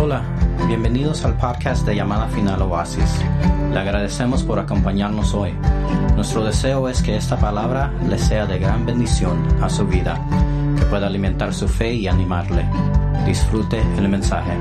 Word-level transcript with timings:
Hola, 0.00 0.22
bienvenidos 0.68 1.24
al 1.24 1.36
podcast 1.36 1.84
de 1.84 1.96
Llamada 1.96 2.28
Final 2.28 2.62
Oasis. 2.62 3.18
Le 3.72 3.78
agradecemos 3.80 4.44
por 4.44 4.60
acompañarnos 4.60 5.34
hoy. 5.34 5.52
Nuestro 6.14 6.44
deseo 6.44 6.88
es 6.88 7.02
que 7.02 7.16
esta 7.16 7.36
palabra 7.36 7.92
le 8.08 8.16
sea 8.16 8.46
de 8.46 8.60
gran 8.60 8.86
bendición 8.86 9.44
a 9.60 9.68
su 9.68 9.84
vida, 9.88 10.24
que 10.78 10.86
pueda 10.86 11.08
alimentar 11.08 11.52
su 11.52 11.66
fe 11.66 11.94
y 11.94 12.06
animarle. 12.06 12.64
Disfrute 13.26 13.80
el 13.80 14.08
mensaje. 14.08 14.56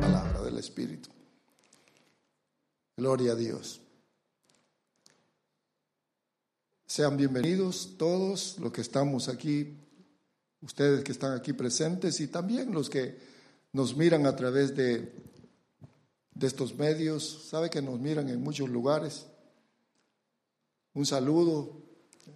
Palabra 0.00 0.42
del 0.42 0.58
Espíritu. 0.58 1.10
Gloria 2.96 3.32
a 3.32 3.34
Dios. 3.34 3.82
Sean 6.86 7.16
bienvenidos 7.16 7.96
todos 7.98 8.58
los 8.60 8.70
que 8.70 8.80
estamos 8.80 9.28
aquí 9.28 9.83
ustedes 10.64 11.04
que 11.04 11.12
están 11.12 11.36
aquí 11.36 11.52
presentes 11.52 12.20
y 12.20 12.28
también 12.28 12.72
los 12.72 12.88
que 12.88 13.18
nos 13.72 13.96
miran 13.96 14.26
a 14.26 14.34
través 14.34 14.74
de, 14.74 15.12
de 16.32 16.46
estos 16.46 16.74
medios, 16.74 17.48
sabe 17.48 17.70
que 17.70 17.82
nos 17.82 18.00
miran 18.00 18.28
en 18.28 18.42
muchos 18.42 18.68
lugares. 18.68 19.26
Un 20.94 21.06
saludo 21.06 21.82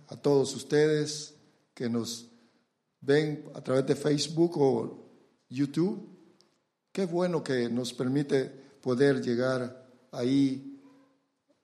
a 0.09 0.17
todos 0.17 0.55
ustedes 0.55 1.35
que 1.75 1.89
nos 1.89 2.29
ven 3.01 3.45
a 3.55 3.63
través 3.63 3.87
de 3.87 3.97
Facebook 3.97 4.59
o 4.59 5.09
YouTube. 5.49 6.09
Qué 6.93 7.07
bueno 7.07 7.43
que 7.43 7.69
nos 7.69 7.93
permite 7.93 8.47
poder 8.83 9.23
llegar 9.23 9.89
ahí 10.11 10.81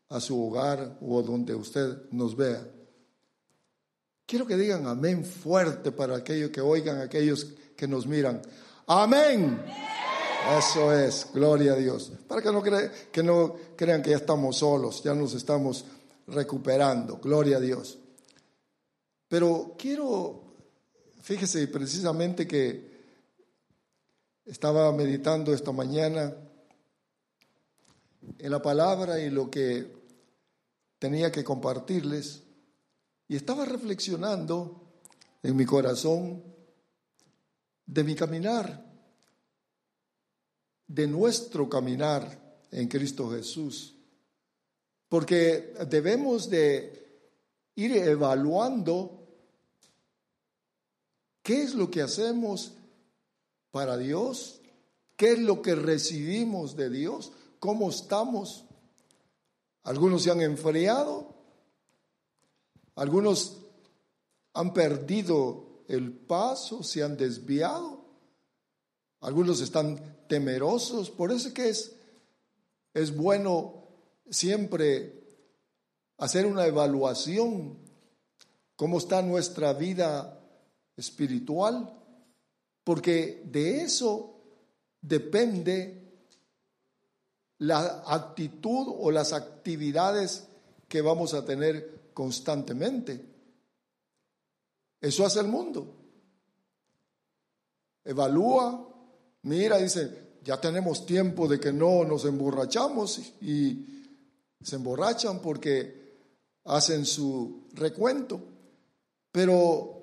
a 0.09 0.21
su 0.21 0.41
hogar 0.41 0.99
o 1.01 1.23
donde 1.23 1.55
usted 1.55 2.11
nos 2.11 2.37
vea. 2.37 2.74
Quiero 4.27 4.47
que 4.47 4.57
digan 4.57 4.87
amén 4.87 5.25
fuerte 5.25 5.93
para 5.93 6.17
aquellos 6.17 6.51
que 6.51 6.61
oigan, 6.61 7.01
aquellos 7.01 7.47
que 7.77 7.87
nos 7.87 8.07
miran. 8.07 8.41
Amén. 8.87 9.63
Eso 10.59 10.93
es, 10.93 11.29
gloria 11.33 11.73
a 11.73 11.77
Dios. 11.77 12.13
Para 12.29 12.43
que 12.43 12.53
no, 12.53 12.63
que 12.63 13.23
no 13.23 13.57
crean 13.77 14.03
que 14.03 14.11
ya 14.11 14.17
estamos 14.17 14.59
solos, 14.59 15.03
ya 15.03 15.15
nos 15.15 15.35
estamos 15.35 15.85
recuperando, 16.27 17.17
gloria 17.17 17.57
a 17.57 17.61
Dios. 17.61 17.99
Pero 19.29 19.75
quiero, 19.79 20.55
fíjese 21.23 21.67
precisamente 21.69 22.47
que 22.47 22.93
estaba 24.45 24.93
meditando 24.93 25.53
esta 25.53 25.73
mañana 25.73 26.35
en 28.39 28.51
la 28.51 28.61
palabra 28.61 29.19
y 29.19 29.31
lo 29.31 29.51
que 29.51 29.91
tenía 30.99 31.33
que 31.33 31.43
compartirles. 31.43 32.44
Y 33.29 33.37
estaba 33.37 33.65
reflexionando 33.65 34.85
en 35.43 35.57
mi 35.57 35.65
corazón 35.65 36.43
de 37.87 38.05
mi 38.05 38.15
caminar, 38.15 38.85
de 40.87 41.07
nuestro 41.07 41.69
caminar 41.69 42.59
en 42.71 42.89
Cristo 42.89 43.31
Jesús. 43.31 43.95
Porque 45.09 45.75
debemos 45.89 46.49
de 46.51 47.05
ir 47.77 47.97
evaluando 47.97 49.29
qué 51.43 51.63
es 51.63 51.75
lo 51.75 51.91
que 51.91 52.03
hacemos 52.03 52.73
para 53.71 53.97
Dios, 53.97 54.61
qué 55.17 55.33
es 55.33 55.39
lo 55.39 55.63
que 55.63 55.75
recibimos 55.75 56.77
de 56.77 56.91
Dios, 56.91 57.33
cómo 57.59 57.91
estamos. 57.91 58.65
Algunos 59.83 60.23
se 60.23 60.31
han 60.31 60.41
enfriado, 60.41 61.35
algunos 62.97 63.61
han 64.53 64.73
perdido 64.73 65.85
el 65.89 66.13
paso, 66.13 66.83
se 66.83 67.03
han 67.03 67.17
desviado. 67.17 68.05
Algunos 69.21 69.61
están 69.61 70.27
temerosos. 70.29 71.11
Por 71.11 71.33
eso 71.33 71.53
que 71.53 71.69
es, 71.69 71.97
es 72.93 73.17
bueno 73.17 73.85
siempre 74.31 75.25
hacer 76.19 76.47
una 76.47 76.67
evaluación, 76.67 77.79
cómo 78.77 78.99
está 78.99 79.23
nuestra 79.23 79.73
vida 79.73 80.41
espiritual, 80.97 81.93
porque 82.85 83.43
de 83.47 83.83
eso 83.83 84.41
depende 85.01 86.05
la 87.59 88.05
actitud 88.07 88.95
o 88.99 89.11
las 89.11 89.33
actividades 89.33 90.47
que 90.89 91.03
vamos 91.03 91.35
a 91.35 91.45
tener 91.45 91.94
constantemente. 92.15 93.35
Eso 95.01 95.27
hace 95.27 95.41
el 95.41 95.49
mundo. 95.49 95.95
Evalúa, 98.05 98.89
mira, 99.43 99.79
dice, 99.79 100.39
ya 100.43 100.61
tenemos 100.61 101.05
tiempo 101.05 101.49
de 101.49 101.61
que 101.61 101.73
no 101.73 102.05
nos 102.05 102.25
emborrachamos 102.25 103.19
y 103.43 104.09
se 104.63 104.77
emborrachan 104.77 105.41
porque 105.41 106.17
hacen 106.65 107.05
su 107.05 107.67
recuento. 107.73 108.41
Pero 109.31 109.95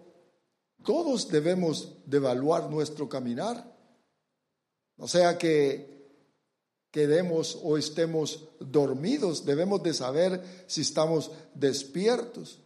todos 0.83 1.29
debemos 1.29 1.95
de 2.05 2.17
evaluar 2.17 2.69
nuestro 2.69 3.07
caminar. 3.07 3.71
O 4.97 5.07
sea 5.07 5.37
que 5.37 5.90
quedemos 6.91 7.57
o 7.63 7.77
estemos 7.77 8.49
dormidos, 8.59 9.45
debemos 9.45 9.81
de 9.81 9.93
saber 9.93 10.65
si 10.67 10.81
estamos 10.81 11.31
despiertos. 11.55 12.59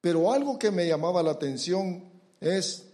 Pero 0.00 0.32
algo 0.32 0.58
que 0.58 0.70
me 0.70 0.86
llamaba 0.86 1.22
la 1.22 1.32
atención 1.32 2.10
es 2.40 2.84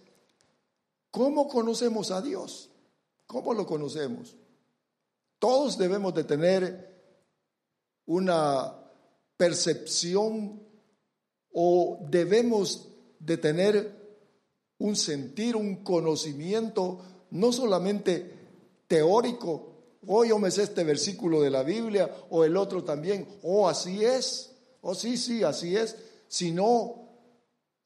cómo 1.11 1.49
conocemos 1.49 2.11
a 2.11 2.23
Dios, 2.23 2.71
cómo 3.27 3.55
lo 3.55 3.67
conocemos. 3.67 4.35
Todos 5.39 5.79
debemos 5.79 6.15
de 6.15 6.25
tener 6.25 6.89
una 8.07 8.75
percepción 9.37 10.63
o 11.53 12.07
debemos 12.11 12.89
de 13.19 13.37
tener 13.37 13.99
un 14.79 14.97
sentir, 14.97 15.57
un 15.57 15.83
conocimiento, 15.85 17.01
no 17.31 17.53
solamente 17.53 18.38
teórico, 18.89 19.75
o 20.07 20.25
yo 20.25 20.39
me 20.39 20.51
sé 20.51 20.65
este 20.65 20.83
versículo 20.83 21.41
de 21.41 21.51
la 21.51 21.63
Biblia, 21.63 22.11
o 22.31 22.45
el 22.45 22.57
otro 22.57 22.83
también, 22.83 23.29
o 23.43 23.69
así 23.69 24.05
es, 24.05 24.51
o 24.81 24.95
sí, 24.95 25.17
sí, 25.17 25.45
así 25.45 25.77
es, 25.77 25.97
sino 26.27 27.09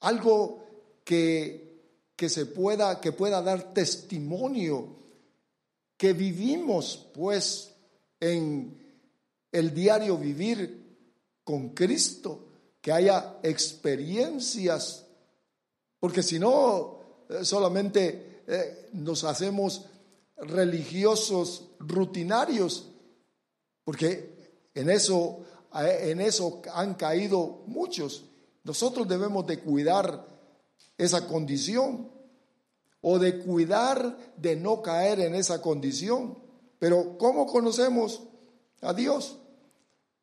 algo 0.01 0.65
que, 1.05 1.73
que 2.17 2.29
se 2.29 2.47
pueda, 2.47 3.01
que 3.01 3.13
pueda 3.13 3.43
dar 3.43 3.75
testimonio, 3.75 4.97
que 5.97 6.13
vivimos 6.13 7.09
pues 7.13 7.75
en 8.21 8.79
el 9.51 9.75
diario 9.75 10.17
vivir 10.17 10.83
con 11.45 11.71
Cristo, 11.71 12.47
que 12.81 12.93
haya 12.93 13.39
experiencias, 13.43 15.05
porque 16.01 16.23
si 16.23 16.39
no, 16.39 16.99
eh, 17.29 17.45
solamente 17.45 18.43
eh, 18.47 18.89
nos 18.93 19.25
hacemos 19.25 19.87
religiosos 20.37 21.71
rutinarios, 21.79 22.91
porque 23.85 24.33
en 24.75 24.91
eso, 24.91 25.41
en 25.75 26.21
eso 26.21 26.63
han 26.75 26.95
caído 26.95 27.63
muchos. 27.67 28.25
Nosotros 28.65 29.09
debemos 29.09 29.47
de 29.47 29.61
cuidar 29.61 30.27
esa 30.97 31.27
condición 31.27 32.11
o 33.01 33.19
de 33.19 33.41
cuidar 33.41 34.17
de 34.37 34.57
no 34.57 34.81
caer 34.83 35.21
en 35.21 35.35
esa 35.35 35.61
condición. 35.61 36.39
Pero 36.79 37.19
¿cómo 37.19 37.47
conocemos 37.47 38.23
a 38.81 38.95
Dios? 38.95 39.39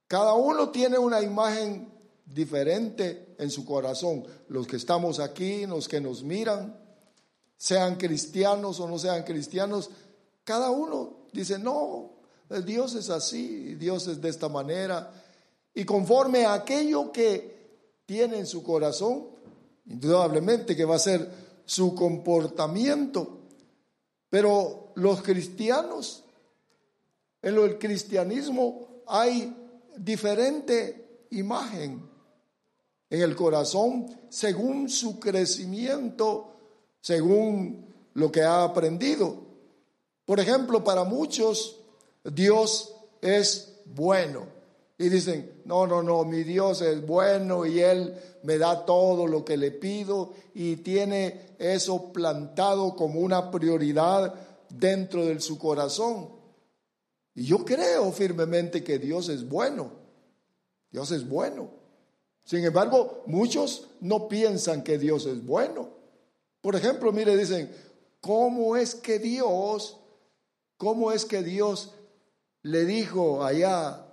Cada 0.08 0.34
uno 0.34 0.70
tiene 0.70 0.98
una 0.98 1.22
imagen 1.22 1.92
diferente 2.26 3.36
en 3.38 3.50
su 3.50 3.66
corazón. 3.66 4.26
Los 4.48 4.68
que 4.68 4.78
estamos 4.78 5.20
aquí, 5.20 5.66
los 5.66 5.88
que 5.88 6.02
nos 6.02 6.24
miran, 6.24 6.78
sean 7.58 7.98
cristianos 7.98 8.80
o 8.80 8.88
no 8.88 8.98
sean 8.98 9.24
cristianos, 9.24 9.90
cada 10.50 10.72
uno 10.72 11.28
dice, 11.32 11.60
no, 11.60 12.10
Dios 12.66 12.96
es 12.96 13.12
así, 13.12 13.76
Dios 13.76 14.08
es 14.08 14.20
de 14.20 14.30
esta 14.30 14.50
manera. 14.50 15.14
Y 15.76 15.86
conforme 15.86 16.44
a 16.44 16.54
aquello 16.54 17.12
que 17.12 18.02
tiene 18.08 18.40
en 18.40 18.48
su 18.48 18.64
corazón, 18.64 19.28
indudablemente 19.86 20.76
que 20.76 20.86
va 20.86 20.96
a 20.96 21.00
ser 21.00 21.30
su 21.66 21.94
comportamiento. 21.94 23.42
Pero 24.28 24.92
los 24.96 25.22
cristianos, 25.22 26.24
en 27.44 27.54
del 27.54 27.78
cristianismo 27.78 29.04
hay 29.06 29.56
diferente 29.98 31.28
imagen 31.30 32.10
en 33.08 33.22
el 33.22 33.36
corazón 33.36 34.08
según 34.30 34.90
su 34.90 35.20
crecimiento, 35.20 36.56
según 37.02 37.86
lo 38.16 38.32
que 38.32 38.42
ha 38.42 38.64
aprendido. 38.64 39.49
Por 40.30 40.40
ejemplo, 40.40 40.84
para 40.84 41.06
muchos 41.06 41.78
Dios 42.24 42.94
es 43.20 43.80
bueno. 43.84 44.46
y 44.96 45.10
dicen, 45.10 45.62
no, 45.66 45.88
no, 45.88 46.04
no, 46.04 46.24
mi 46.24 46.44
Dios 46.44 46.84
es 46.84 47.04
bueno 47.04 47.66
y 47.66 47.80
Él 47.80 48.14
me 48.44 48.60
da 48.60 48.86
todo 48.86 49.26
lo 49.26 49.44
que 49.44 49.58
le 49.58 49.72
pido 49.72 50.34
y 50.54 50.76
tiene 50.76 51.56
eso 51.58 52.14
plantado 52.14 52.96
como 52.96 53.22
una 53.22 53.50
prioridad 53.50 54.36
dentro 54.70 55.26
de 55.26 55.40
su 55.40 55.58
corazón. 55.58 56.30
Y 57.34 57.46
yo 57.46 57.66
creo 57.66 58.12
firmemente 58.12 58.84
que 58.84 59.00
Dios 59.00 59.30
es 59.30 59.50
bueno. 59.50 59.94
Dios 60.92 61.10
es 61.10 61.28
bueno. 61.28 61.72
Sin 62.44 62.64
embargo, 62.64 63.24
muchos 63.26 63.88
no 64.00 64.28
piensan 64.28 64.84
que 64.84 65.00
Dios 65.00 65.26
es 65.26 65.44
bueno. 65.44 65.90
Por 66.62 66.76
ejemplo, 66.76 67.12
mire, 67.12 67.36
dicen, 67.36 67.72
¿cómo 68.22 68.76
es 68.78 68.94
que 68.94 69.18
Dios, 69.18 69.96
cómo 70.80 71.12
es 71.12 71.26
que 71.26 71.44
Dios 71.44 71.92
le 72.64 72.86
dijo 72.86 73.44
allá 73.44 74.06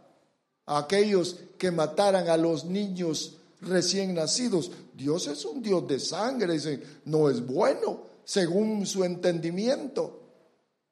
a 0.67 0.79
aquellos 0.79 1.37
que 1.59 1.71
mataran 1.71 2.29
a 2.29 2.37
los 2.37 2.65
niños 2.65 3.37
recién 3.61 4.15
nacidos. 4.15 4.73
Dios 4.93 5.29
es 5.29 5.45
un 5.45 5.63
Dios 5.63 5.87
de 5.87 6.01
sangre, 6.01 6.59
no 7.05 7.31
es 7.31 7.47
bueno 7.47 8.01
según 8.25 8.85
su 8.85 9.05
entendimiento. 9.05 10.21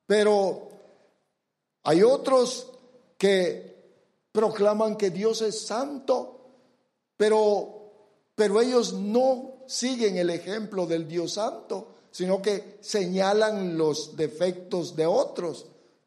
Pero 0.06 0.68
hay 1.82 2.04
otros 2.04 2.68
que 3.18 3.74
proclaman 4.30 4.96
que 4.96 5.10
Dios 5.10 5.42
es 5.42 5.66
santo, 5.66 6.38
pero, 7.16 7.90
pero 8.36 8.60
ellos 8.60 8.92
no 8.92 9.54
siguen 9.66 10.18
el 10.18 10.30
ejemplo 10.30 10.86
del 10.86 11.08
Dios 11.08 11.32
santo, 11.32 11.93
sino 12.14 12.40
que 12.40 12.78
señalan 12.80 13.76
los 13.76 14.14
defectos 14.14 14.94
de 14.94 15.04
otros. 15.04 15.66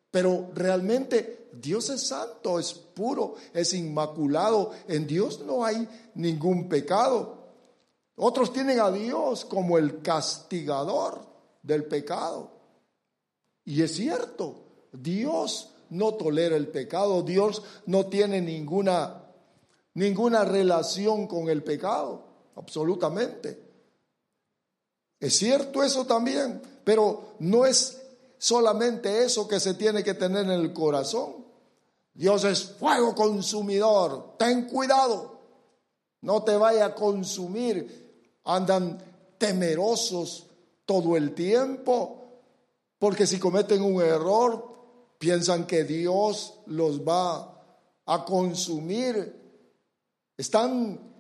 Pero 0.10 0.52
realmente 0.56 1.50
Dios 1.52 1.90
es 1.90 2.08
santo, 2.08 2.60
es 2.60 2.74
puro, 2.74 3.36
es 3.54 3.74
inmaculado. 3.74 4.72
En 4.88 5.06
Dios 5.06 5.42
no 5.42 5.66
hay 5.66 5.86
ningún 6.16 6.70
pecado. 6.70 7.50
Otros 8.16 8.54
tienen 8.54 8.80
a 8.80 8.90
Dios 8.90 9.44
como 9.44 9.78
el 9.78 10.02
castigador 10.02 11.20
del 11.62 11.84
pecado. 11.84 12.52
Y 13.66 13.82
es 13.82 13.94
cierto, 13.94 14.64
Dios 14.94 15.74
no 15.90 16.14
tolera 16.14 16.56
el 16.56 16.70
pecado, 16.70 17.22
Dios 17.22 17.64
no 17.86 18.06
tiene 18.06 18.40
ninguna 18.40 19.26
ninguna 19.94 20.46
relación 20.46 21.28
con 21.28 21.50
el 21.50 21.64
pecado, 21.64 22.24
absolutamente. 22.56 23.67
Es 25.20 25.38
cierto 25.38 25.84
eso 25.84 26.06
también, 26.06 26.62
pero 26.84 27.36
no 27.40 27.66
es 27.66 28.02
solamente 28.38 29.24
eso 29.24 29.48
que 29.48 29.60
se 29.60 29.74
tiene 29.74 30.04
que 30.04 30.14
tener 30.14 30.46
en 30.46 30.52
el 30.52 30.74
corazón. 30.74 31.46
Dios 32.14 32.44
es 32.44 32.64
fuego 32.64 33.14
consumidor. 33.14 34.36
Ten 34.38 34.68
cuidado. 34.68 35.40
No 36.22 36.44
te 36.44 36.56
vaya 36.56 36.86
a 36.86 36.96
consumir. 36.96 38.40
Andan 38.44 38.98
temerosos 39.38 40.48
todo 40.86 41.16
el 41.16 41.34
tiempo. 41.34 42.42
Porque 42.98 43.28
si 43.28 43.38
cometen 43.38 43.84
un 43.84 44.02
error, 44.02 44.78
piensan 45.20 45.68
que 45.68 45.84
Dios 45.84 46.56
los 46.66 47.02
va 47.02 47.64
a 48.06 48.26
consumir. 48.26 49.36
Están 50.36 51.17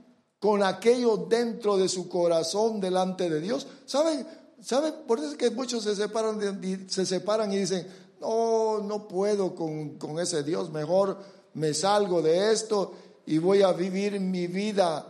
con 0.48 0.64
aquello 0.64 1.18
dentro 1.18 1.76
de 1.76 1.90
su 1.90 2.08
corazón 2.08 2.80
delante 2.80 3.30
de 3.30 3.42
Dios. 3.42 3.68
¿Saben? 3.86 4.26
¿Saben? 4.62 4.94
Por 5.06 5.20
eso 5.20 5.32
es 5.32 5.36
que 5.36 5.52
muchos 5.52 5.84
se 5.84 5.94
separan, 5.94 6.88
se 6.88 7.06
separan 7.06 7.52
y 7.52 7.58
dicen, 7.58 7.86
no, 8.22 8.80
no 8.80 9.10
puedo 9.10 9.54
con, 9.54 9.98
con 9.98 10.18
ese 10.20 10.44
Dios, 10.44 10.72
mejor 10.72 11.18
me 11.56 11.74
salgo 11.74 12.22
de 12.22 12.54
esto 12.54 12.94
y 13.26 13.40
voy 13.40 13.62
a 13.62 13.74
vivir 13.74 14.22
mi 14.22 14.48
vida 14.48 15.06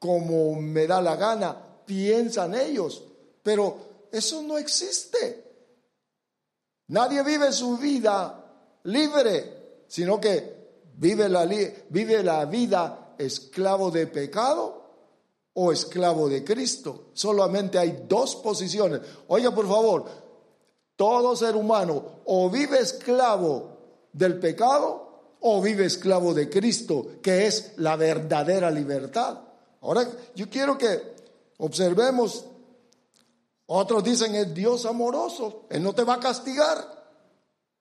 como 0.00 0.60
me 0.60 0.88
da 0.88 1.00
la 1.00 1.14
gana, 1.14 1.56
piensan 1.86 2.56
ellos, 2.56 3.04
pero 3.44 4.08
eso 4.10 4.42
no 4.42 4.58
existe. 4.58 5.44
Nadie 6.88 7.22
vive 7.22 7.52
su 7.52 7.78
vida 7.78 8.44
libre, 8.82 9.84
sino 9.86 10.20
que 10.20 10.82
vive 10.96 11.28
la, 11.28 11.48
vive 11.90 12.24
la 12.24 12.44
vida 12.46 13.14
esclavo 13.18 13.92
de 13.92 14.08
pecado 14.08 14.79
o 15.54 15.72
esclavo 15.72 16.28
de 16.28 16.44
Cristo. 16.44 17.10
Solamente 17.12 17.78
hay 17.78 18.04
dos 18.08 18.36
posiciones. 18.36 19.00
Oiga, 19.28 19.54
por 19.54 19.66
favor, 19.68 20.04
todo 20.96 21.34
ser 21.34 21.56
humano 21.56 22.04
o 22.26 22.50
vive 22.50 22.78
esclavo 22.78 23.78
del 24.12 24.38
pecado 24.38 25.36
o 25.40 25.60
vive 25.60 25.86
esclavo 25.86 26.34
de 26.34 26.50
Cristo, 26.50 27.06
que 27.22 27.46
es 27.46 27.72
la 27.76 27.96
verdadera 27.96 28.70
libertad. 28.70 29.38
Ahora 29.80 30.06
yo 30.34 30.48
quiero 30.50 30.76
que 30.76 31.16
observemos, 31.58 32.44
otros 33.66 34.04
dicen 34.04 34.34
es 34.34 34.52
Dios 34.52 34.84
amoroso, 34.84 35.66
Él 35.70 35.82
no 35.82 35.94
te 35.94 36.04
va 36.04 36.14
a 36.14 36.20
castigar, 36.20 37.00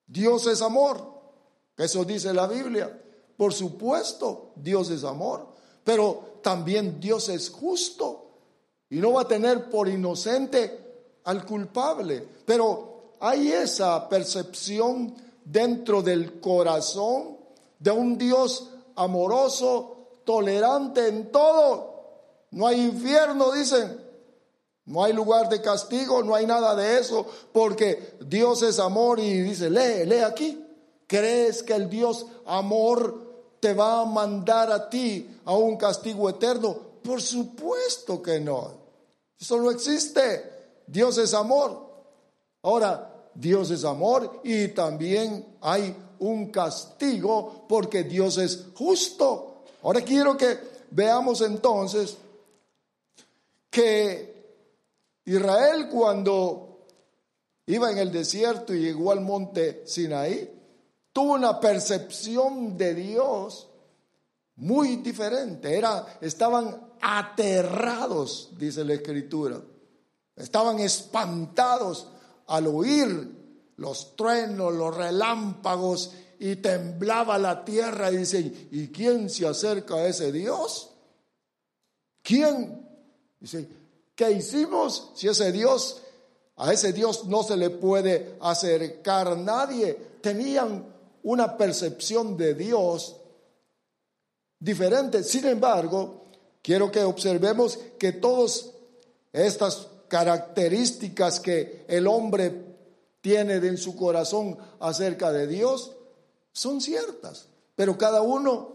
Dios 0.07 0.47
es 0.47 0.61
amor, 0.61 1.19
eso 1.77 2.05
dice 2.05 2.33
la 2.33 2.47
Biblia. 2.47 3.01
Por 3.35 3.53
supuesto, 3.53 4.51
Dios 4.55 4.89
es 4.89 5.03
amor, 5.03 5.47
pero 5.83 6.28
también 6.41 6.99
Dios 6.99 7.29
es 7.29 7.49
justo 7.49 8.29
y 8.89 8.97
no 8.97 9.13
va 9.13 9.21
a 9.21 9.27
tener 9.27 9.69
por 9.69 9.87
inocente 9.87 10.79
al 11.25 11.45
culpable. 11.45 12.25
Pero 12.45 13.15
hay 13.19 13.51
esa 13.51 14.07
percepción 14.09 15.15
dentro 15.45 16.01
del 16.01 16.39
corazón 16.39 17.37
de 17.77 17.91
un 17.91 18.17
Dios 18.17 18.69
amoroso, 18.95 20.21
tolerante 20.25 21.07
en 21.07 21.31
todo. 21.31 22.47
No 22.51 22.67
hay 22.67 22.81
infierno, 22.81 23.51
dicen. 23.51 24.09
No 24.85 25.03
hay 25.03 25.13
lugar 25.13 25.49
de 25.49 25.61
castigo, 25.61 26.23
no 26.23 26.33
hay 26.33 26.47
nada 26.47 26.75
de 26.75 26.97
eso, 26.97 27.23
porque 27.53 28.17
Dios 28.25 28.63
es 28.63 28.79
amor 28.79 29.19
y 29.19 29.41
dice, 29.41 29.69
lee, 29.69 30.03
lee 30.05 30.21
aquí. 30.21 30.65
¿Crees 31.05 31.61
que 31.61 31.73
el 31.73 31.91
Dios 31.91 32.25
amor 32.47 33.28
te 33.59 33.73
va 33.73 34.01
a 34.01 34.05
mandar 34.05 34.71
a 34.71 34.89
ti 34.89 35.39
a 35.45 35.53
un 35.53 35.77
castigo 35.77 36.29
eterno? 36.29 36.75
Por 37.03 37.21
supuesto 37.21 38.21
que 38.21 38.39
no. 38.39 38.71
Eso 39.39 39.57
no 39.57 39.71
existe. 39.71 40.81
Dios 40.85 41.17
es 41.17 41.33
amor. 41.33 41.87
Ahora, 42.63 43.29
Dios 43.33 43.71
es 43.71 43.85
amor 43.85 44.41
y 44.43 44.69
también 44.69 45.57
hay 45.61 45.95
un 46.19 46.51
castigo 46.51 47.65
porque 47.67 48.03
Dios 48.03 48.37
es 48.37 48.65
justo. 48.75 49.63
Ahora 49.83 50.01
quiero 50.01 50.35
que 50.35 50.57
veamos 50.91 51.41
entonces 51.41 52.17
que 53.69 54.29
Israel 55.25 55.87
cuando 55.89 56.85
iba 57.67 57.91
en 57.91 57.99
el 57.99 58.11
desierto 58.11 58.73
y 58.73 58.81
llegó 58.81 59.11
al 59.11 59.21
monte 59.21 59.83
Sinaí, 59.85 60.58
tuvo 61.19 61.33
una 61.33 61.59
percepción 61.59 62.77
de 62.77 62.95
Dios 62.95 63.67
muy 64.55 64.95
diferente. 64.95 65.77
Era, 65.77 66.17
estaban 66.21 66.93
aterrados, 67.01 68.51
dice 68.57 68.85
la 68.85 68.93
escritura. 68.93 69.59
Estaban 70.37 70.79
espantados 70.79 72.07
al 72.47 72.67
oír 72.67 73.73
los 73.75 74.15
truenos, 74.15 74.73
los 74.73 74.95
relámpagos 74.95 76.13
y 76.39 76.55
temblaba 76.55 77.37
la 77.37 77.65
tierra 77.65 78.13
y 78.13 78.15
dice, 78.19 78.69
¿y 78.71 78.87
quién 78.87 79.29
se 79.29 79.45
acerca 79.45 79.95
a 79.95 80.07
ese 80.07 80.31
Dios? 80.31 80.91
¿Quién? 82.23 82.87
Dice, 83.41 83.67
¿qué 84.15 84.31
hicimos 84.31 85.11
si 85.15 85.27
ese 85.27 85.51
Dios, 85.51 86.01
a 86.55 86.71
ese 86.71 86.93
Dios 86.93 87.25
no 87.25 87.43
se 87.43 87.57
le 87.57 87.71
puede 87.71 88.37
acercar 88.39 89.37
nadie? 89.37 89.95
Tenían 90.21 90.97
una 91.23 91.57
percepción 91.57 92.37
de 92.37 92.53
Dios 92.53 93.17
diferente. 94.59 95.23
Sin 95.23 95.45
embargo, 95.45 96.25
quiero 96.61 96.91
que 96.91 97.03
observemos 97.03 97.79
que 97.97 98.13
todas 98.13 98.71
estas 99.31 99.87
características 100.07 101.39
que 101.39 101.85
el 101.87 102.07
hombre 102.07 102.65
tiene 103.21 103.55
en 103.55 103.77
su 103.77 103.95
corazón 103.95 104.57
acerca 104.79 105.31
de 105.31 105.47
Dios 105.47 105.91
son 106.51 106.81
ciertas, 106.81 107.47
pero 107.75 107.97
cada 107.97 108.21
uno 108.21 108.73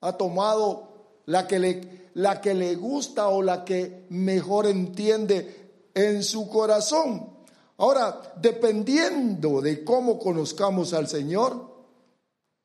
ha 0.00 0.16
tomado 0.16 0.88
la 1.26 1.46
que 1.46 1.58
le, 1.58 2.10
la 2.14 2.40
que 2.40 2.54
le 2.54 2.74
gusta 2.76 3.28
o 3.28 3.42
la 3.42 3.64
que 3.64 4.06
mejor 4.08 4.66
entiende 4.66 5.90
en 5.94 6.22
su 6.22 6.48
corazón. 6.48 7.37
Ahora, 7.78 8.34
dependiendo 8.36 9.60
de 9.60 9.84
cómo 9.84 10.18
conozcamos 10.18 10.92
al 10.92 11.06
Señor, 11.06 11.64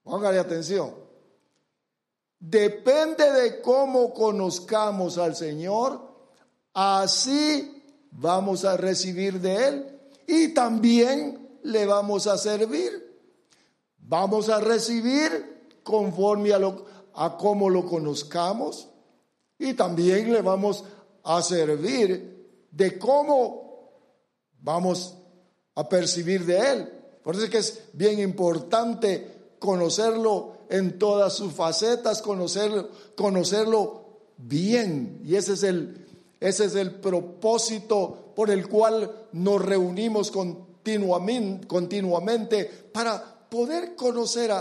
póngale 0.01 0.39
atención, 0.39 0.91
depende 2.39 3.31
de 3.31 3.61
cómo 3.61 4.11
conozcamos 4.11 5.19
al 5.19 5.35
Señor, 5.35 6.01
así 6.73 7.83
vamos 8.09 8.65
a 8.65 8.75
recibir 8.75 9.39
de 9.39 9.67
Él 9.67 9.99
y 10.25 10.47
también 10.49 11.59
le 11.61 11.85
vamos 11.85 12.25
a 12.25 12.37
servir. 12.37 13.03
Vamos 13.99 14.49
a 14.49 14.59
recibir 14.59 15.79
conforme 15.83 16.53
a 16.53 16.59
lo, 16.59 16.85
a 17.13 17.37
cómo 17.37 17.69
lo 17.69 17.85
conozcamos 17.85 18.89
y 19.59 19.75
también 19.75 20.33
le 20.33 20.41
vamos 20.41 20.83
a 21.23 21.41
servir 21.43 22.67
de 22.71 22.97
cómo 22.97 23.62
vamos 24.63 25.15
a 25.75 25.87
percibir 25.87 26.45
de 26.45 26.57
Él. 26.57 26.89
Por 27.23 27.35
eso 27.35 27.45
es 27.45 27.49
que 27.49 27.57
es 27.59 27.83
bien 27.93 28.19
importante 28.19 29.53
conocerlo 29.59 30.53
en 30.69 30.97
todas 30.97 31.33
sus 31.33 31.53
facetas, 31.53 32.21
conocerlo, 32.21 32.89
conocerlo 33.15 34.03
bien. 34.37 35.21
Y 35.23 35.35
ese 35.35 35.53
es 35.53 35.63
el, 35.63 36.05
ese 36.39 36.65
es 36.65 36.75
el 36.75 36.95
propósito 36.95 38.31
por 38.35 38.49
el 38.49 38.67
cual 38.67 39.27
nos 39.33 39.61
reunimos 39.63 40.31
continuamente, 40.31 41.67
continuamente 41.67 42.65
para 42.65 43.47
poder 43.49 43.95
conocer 43.95 44.51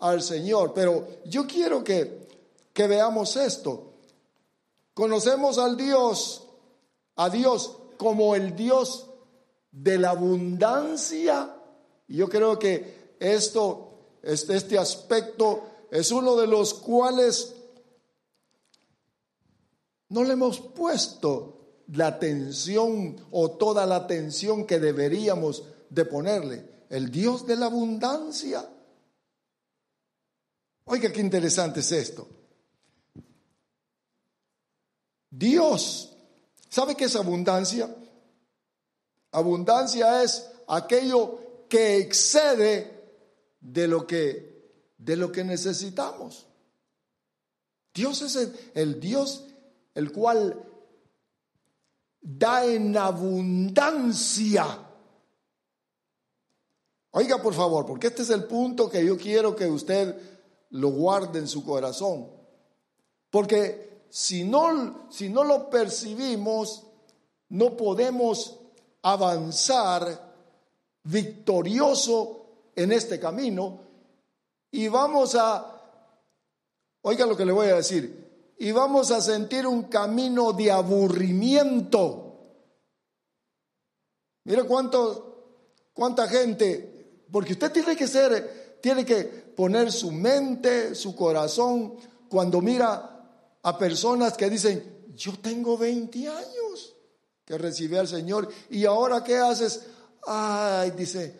al 0.00 0.22
Señor. 0.22 0.72
Pero 0.74 1.06
yo 1.24 1.46
quiero 1.46 1.84
que, 1.84 2.26
que 2.72 2.86
veamos 2.86 3.36
esto. 3.36 3.92
Conocemos 4.92 5.56
al 5.58 5.76
Dios, 5.76 6.44
a 7.16 7.30
Dios 7.30 7.76
como 7.96 8.34
el 8.34 8.56
Dios 8.56 9.09
de 9.72 9.98
la 9.98 10.10
abundancia. 10.10 11.54
Y 12.08 12.16
yo 12.16 12.28
creo 12.28 12.58
que 12.58 13.16
esto, 13.20 14.18
este, 14.22 14.78
aspecto 14.78 15.62
es 15.90 16.10
uno 16.10 16.36
de 16.36 16.46
los 16.46 16.74
cuales 16.74 17.54
no 20.08 20.24
le 20.24 20.32
hemos 20.32 20.60
puesto 20.60 21.84
la 21.88 22.08
atención 22.08 23.16
o 23.30 23.52
toda 23.52 23.86
la 23.86 23.96
atención 23.96 24.66
que 24.66 24.80
deberíamos 24.80 25.64
de 25.88 26.04
ponerle. 26.04 26.68
El 26.88 27.10
Dios 27.10 27.46
de 27.46 27.56
la 27.56 27.66
abundancia. 27.66 28.68
Oiga, 30.84 31.12
qué 31.12 31.20
interesante 31.20 31.80
es 31.80 31.92
esto. 31.92 32.26
Dios, 35.30 36.12
¿sabe 36.68 36.96
qué 36.96 37.04
es 37.04 37.14
abundancia? 37.14 37.94
Abundancia 39.32 40.22
es 40.22 40.50
aquello 40.66 41.66
que 41.68 41.98
excede 41.98 43.00
de 43.60 43.86
lo 43.86 44.06
que, 44.06 44.94
de 44.98 45.16
lo 45.16 45.30
que 45.30 45.44
necesitamos. 45.44 46.46
Dios 47.94 48.22
es 48.22 48.52
el, 48.74 49.00
Dios 49.00 49.46
el 49.94 50.12
cual 50.12 50.64
da 52.20 52.64
en 52.64 52.96
abundancia. 52.96 54.86
Oiga, 57.12 57.42
por 57.42 57.54
favor, 57.54 57.86
porque 57.86 58.08
este 58.08 58.22
es 58.22 58.30
el 58.30 58.44
punto 58.44 58.88
que 58.88 59.04
yo 59.04 59.16
quiero 59.16 59.56
que 59.56 59.66
usted 59.66 60.16
lo 60.70 60.90
guarde 60.90 61.40
en 61.40 61.48
su 61.48 61.64
corazón. 61.64 62.30
Porque 63.30 64.04
si 64.08 64.44
no, 64.44 65.10
si 65.10 65.28
no 65.28 65.42
lo 65.42 65.68
percibimos, 65.70 66.86
no 67.48 67.76
podemos 67.76 68.59
avanzar 69.02 70.30
victorioso 71.04 72.46
en 72.74 72.92
este 72.92 73.18
camino 73.18 73.80
y 74.70 74.88
vamos 74.88 75.34
a, 75.34 75.82
oiga 77.02 77.26
lo 77.26 77.36
que 77.36 77.44
le 77.44 77.52
voy 77.52 77.68
a 77.68 77.76
decir, 77.76 78.54
y 78.58 78.72
vamos 78.72 79.10
a 79.10 79.20
sentir 79.20 79.66
un 79.66 79.84
camino 79.84 80.52
de 80.52 80.70
aburrimiento. 80.70 82.26
Mire 84.44 84.64
cuánto, 84.64 85.88
cuánta 85.92 86.28
gente, 86.28 87.24
porque 87.32 87.54
usted 87.54 87.72
tiene 87.72 87.96
que 87.96 88.06
ser, 88.06 88.78
tiene 88.80 89.04
que 89.04 89.24
poner 89.24 89.90
su 89.90 90.12
mente, 90.12 90.94
su 90.94 91.16
corazón, 91.16 91.96
cuando 92.28 92.60
mira 92.60 93.58
a 93.62 93.78
personas 93.78 94.36
que 94.36 94.48
dicen, 94.48 95.06
yo 95.14 95.32
tengo 95.40 95.76
20 95.76 96.28
años 96.28 96.59
que 97.50 97.58
recibí 97.58 97.96
al 97.96 98.06
Señor 98.06 98.48
y 98.70 98.84
ahora 98.84 99.24
qué 99.24 99.36
haces? 99.36 99.84
Ay, 100.24 100.92
dice, 100.92 101.36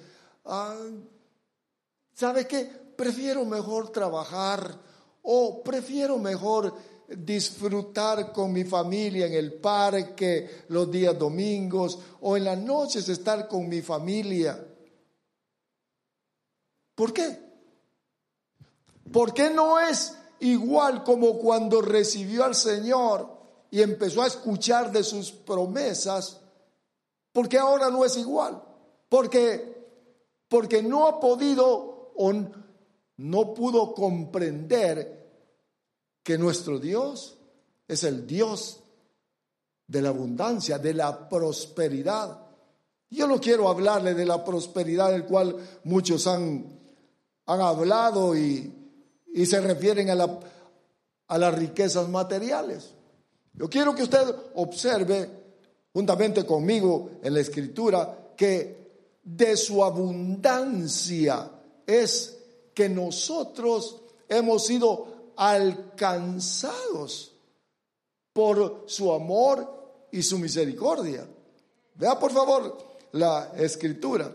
¿sabe 2.12 2.48
qué? 2.48 2.64
Prefiero 2.96 3.44
mejor 3.44 3.92
trabajar 3.92 4.76
o 5.22 5.62
prefiero 5.62 6.18
mejor 6.18 6.74
disfrutar 7.06 8.32
con 8.32 8.52
mi 8.52 8.64
familia 8.64 9.26
en 9.26 9.34
el 9.34 9.52
parque 9.52 10.64
los 10.66 10.90
días 10.90 11.16
domingos 11.16 12.00
o 12.22 12.36
en 12.36 12.42
las 12.42 12.58
noches 12.58 13.08
estar 13.08 13.46
con 13.46 13.68
mi 13.68 13.80
familia. 13.80 14.66
¿Por 16.96 17.12
qué? 17.12 17.38
¿Por 19.12 19.32
qué 19.32 19.50
no 19.50 19.78
es 19.78 20.16
igual 20.40 21.04
como 21.04 21.38
cuando 21.38 21.80
recibió 21.80 22.42
al 22.42 22.56
Señor 22.56 23.39
y 23.70 23.82
empezó 23.82 24.22
a 24.22 24.26
escuchar 24.26 24.90
de 24.90 25.04
sus 25.04 25.30
promesas, 25.30 26.40
porque 27.32 27.58
ahora 27.58 27.90
no 27.90 28.04
es 28.04 28.16
igual, 28.16 28.62
porque 29.08 29.80
porque 30.50 30.82
no 30.82 31.06
ha 31.06 31.20
podido 31.20 32.12
o 32.16 32.32
no 33.16 33.54
pudo 33.54 33.94
comprender 33.94 35.30
que 36.24 36.36
nuestro 36.36 36.80
Dios 36.80 37.38
es 37.86 38.02
el 38.02 38.26
Dios 38.26 38.80
de 39.86 40.02
la 40.02 40.08
abundancia, 40.08 40.78
de 40.78 40.92
la 40.92 41.28
prosperidad. 41.28 42.46
Yo 43.10 43.28
no 43.28 43.40
quiero 43.40 43.68
hablarle 43.68 44.14
de 44.14 44.26
la 44.26 44.44
prosperidad 44.44 45.12
del 45.12 45.24
cual 45.24 45.56
muchos 45.84 46.26
han, 46.26 46.80
han 47.46 47.60
hablado 47.60 48.36
y, 48.36 48.74
y 49.32 49.46
se 49.46 49.60
refieren 49.60 50.10
a, 50.10 50.16
la, 50.16 50.40
a 51.28 51.38
las 51.38 51.54
riquezas 51.54 52.08
materiales. 52.08 52.92
Yo 53.52 53.68
quiero 53.68 53.94
que 53.94 54.04
usted 54.04 54.34
observe, 54.54 55.28
juntamente 55.92 56.44
conmigo 56.44 57.10
en 57.22 57.34
la 57.34 57.40
escritura, 57.40 58.32
que 58.36 58.80
de 59.22 59.56
su 59.56 59.84
abundancia 59.84 61.50
es 61.86 62.38
que 62.74 62.88
nosotros 62.88 64.00
hemos 64.28 64.64
sido 64.64 65.32
alcanzados 65.36 67.32
por 68.32 68.84
su 68.86 69.12
amor 69.12 70.08
y 70.12 70.22
su 70.22 70.38
misericordia. 70.38 71.28
Vea 71.94 72.18
por 72.18 72.32
favor 72.32 72.78
la 73.12 73.52
escritura. 73.56 74.34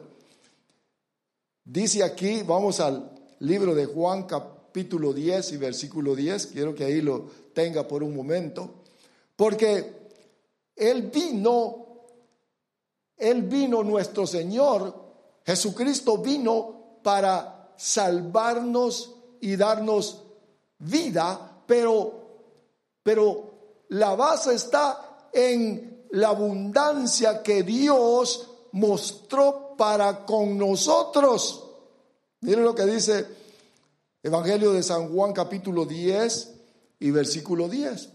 Dice 1.64 2.04
aquí, 2.04 2.44
vamos 2.44 2.80
al 2.80 3.12
libro 3.40 3.74
de 3.74 3.86
Juan 3.86 4.24
capítulo 4.24 4.56
capítulo 4.76 5.14
10 5.14 5.54
y 5.54 5.58
versículo 5.58 6.18
10, 6.18 6.48
quiero 6.48 6.76
que 6.76 6.84
ahí 6.84 7.00
lo 7.00 7.30
tenga 7.54 7.88
por 7.88 8.04
un 8.04 8.14
momento, 8.14 8.84
porque 9.36 10.10
Él 10.76 11.04
vino, 11.04 11.86
Él 13.18 13.44
vino 13.44 13.84
nuestro 13.84 14.26
Señor, 14.26 14.94
Jesucristo 15.46 16.18
vino 16.18 17.00
para 17.04 17.74
salvarnos 17.78 19.16
y 19.42 19.56
darnos 19.56 20.24
vida, 20.80 21.64
pero, 21.68 22.14
pero 23.04 23.54
la 23.90 24.16
base 24.16 24.56
está 24.56 25.30
en 25.32 26.08
la 26.12 26.30
abundancia 26.30 27.44
que 27.44 27.64
Dios 27.64 28.50
mostró 28.72 29.76
para 29.78 30.26
con 30.26 30.58
nosotros. 30.58 31.64
Miren 32.42 32.64
lo 32.64 32.74
que 32.74 32.86
dice 32.86 33.26
Evangelio 34.24 34.72
de 34.72 34.82
San 34.82 35.14
Juan 35.14 35.34
capítulo 35.34 35.86
10 35.86 36.54
y 37.00 37.12
versículo 37.12 37.68
10. 37.68 38.15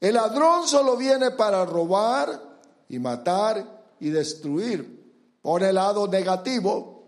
El 0.00 0.14
ladrón 0.14 0.66
solo 0.68 0.96
viene 0.96 1.32
para 1.32 1.64
robar 1.64 2.58
y 2.88 2.98
matar 2.98 3.94
y 4.00 4.10
destruir. 4.10 4.96
Por 5.42 5.62
el 5.62 5.74
lado 5.74 6.06
negativo 6.06 7.04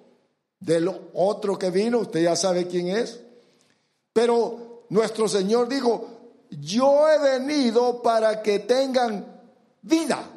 del 0.59 0.89
otro 1.15 1.59
que 1.59 1.71
vino, 1.71 1.99
usted 2.01 2.23
ya 2.23 2.37
sabe 2.37 2.67
quién 2.67 2.89
es. 2.89 3.21
Pero 4.13 4.85
nuestro 4.89 5.29
Señor 5.29 5.69
dijo, 5.69 6.09
yo 6.51 7.09
he 7.09 7.19
venido 7.19 8.03
para 8.03 8.43
que 8.43 8.59
tengan 8.61 9.41
vida 9.83 10.29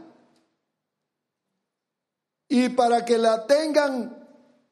y 2.48 2.70
para 2.70 3.04
que 3.04 3.18
la 3.18 3.48
tengan 3.48 4.28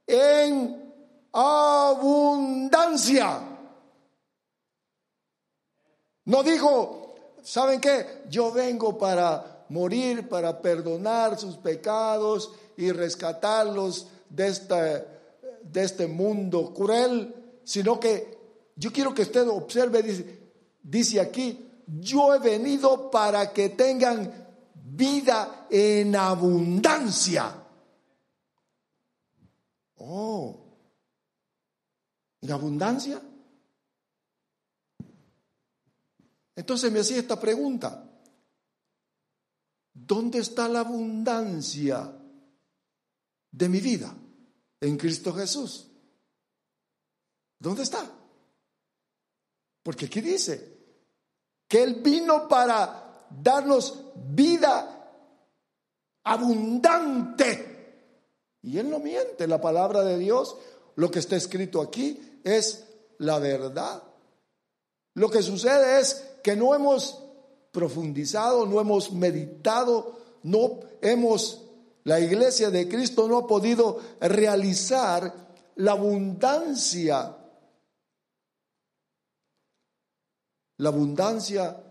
en 0.06 0.94
abundancia. 1.34 2.68
No 6.26 6.44
dijo, 6.44 7.01
¿saben 7.44 7.80
qué? 7.80 8.24
Yo 8.30 8.52
vengo 8.52 8.98
para 8.98 9.66
morir, 9.70 10.28
para 10.28 10.62
perdonar 10.62 11.40
sus 11.40 11.58
pecados 11.58 12.52
y 12.78 12.92
rescatarlos 12.92 14.08
de 14.30 14.48
este, 14.48 15.06
de 15.64 15.84
este 15.84 16.08
mundo 16.08 16.74
cruel, 16.74 17.34
sino 17.64 18.00
que 18.00 18.38
yo 18.76 18.92
quiero 18.92 19.14
que 19.14 19.24
usted 19.24 19.48
observe, 19.48 20.02
dice, 20.02 20.40
dice 20.82 21.20
aquí, 21.20 21.68
yo 21.88 22.34
he 22.34 22.40
venido 22.40 23.12
para 23.12 23.52
que 23.52 23.70
tengan 23.70 24.32
vida 24.74 25.68
en 25.70 26.16
abundancia. 26.16 27.54
Oh, 29.98 30.58
en 32.42 32.52
abundancia. 32.52 33.22
Entonces 36.56 36.92
me 36.92 37.00
hacía 37.00 37.20
esta 37.20 37.40
pregunta. 37.40 38.08
¿Dónde 39.94 40.40
está 40.40 40.68
la 40.68 40.82
abundancia 40.82 42.18
de 43.52 43.70
mi 43.70 43.80
vida? 43.80 44.16
En 44.80 44.98
Cristo 44.98 45.34
Jesús. 45.34 45.88
¿Dónde 47.60 47.84
está? 47.84 48.10
Porque 49.84 50.06
aquí 50.06 50.22
dice 50.22 50.80
que 51.68 51.84
Él 51.84 52.02
vino 52.02 52.48
para 52.48 53.28
darnos 53.30 54.04
vida 54.16 55.02
abundante. 56.24 57.70
Y 58.64 58.78
Él 58.78 58.90
no 58.90 59.00
miente, 59.00 59.48
la 59.48 59.62
palabra 59.62 60.04
de 60.04 60.18
Dios, 60.18 60.56
lo 60.96 61.10
que 61.10 61.20
está 61.20 61.36
escrito 61.36 61.82
aquí 61.82 62.40
es 62.44 62.86
la 63.18 63.40
verdad. 63.40 64.04
Lo 65.14 65.30
que 65.30 65.42
sucede 65.42 66.00
es 66.00 66.31
que 66.44 66.56
no 66.56 66.74
hemos 66.76 67.22
profundizado, 67.72 68.66
no 68.66 68.80
hemos 68.80 69.12
meditado, 69.12 70.18
no 70.44 70.80
hemos, 71.02 71.64
la 72.04 72.20
iglesia 72.20 72.70
de 72.70 72.88
Cristo 72.88 73.28
no 73.28 73.38
ha 73.38 73.48
podido 73.48 74.00
realizar 74.20 75.34
la 75.76 75.92
abundancia, 75.94 77.38
la 80.78 80.90
abundancia 80.90 81.84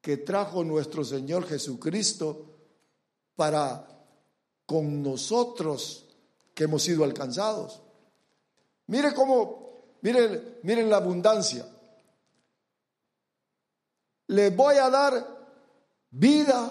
que 0.00 0.18
trajo 0.18 0.64
nuestro 0.64 1.04
Señor 1.04 1.46
Jesucristo 1.46 2.46
para 3.34 3.86
con 4.66 5.02
nosotros 5.02 6.06
que 6.54 6.64
hemos 6.64 6.82
sido 6.82 7.04
alcanzados. 7.04 7.82
Mire 8.86 9.14
cómo, 9.14 9.96
miren, 10.02 10.58
miren 10.62 10.90
la 10.90 10.96
abundancia. 10.96 11.66
Le 14.28 14.50
voy 14.50 14.76
a 14.76 14.88
dar 14.88 15.26
vida, 16.10 16.70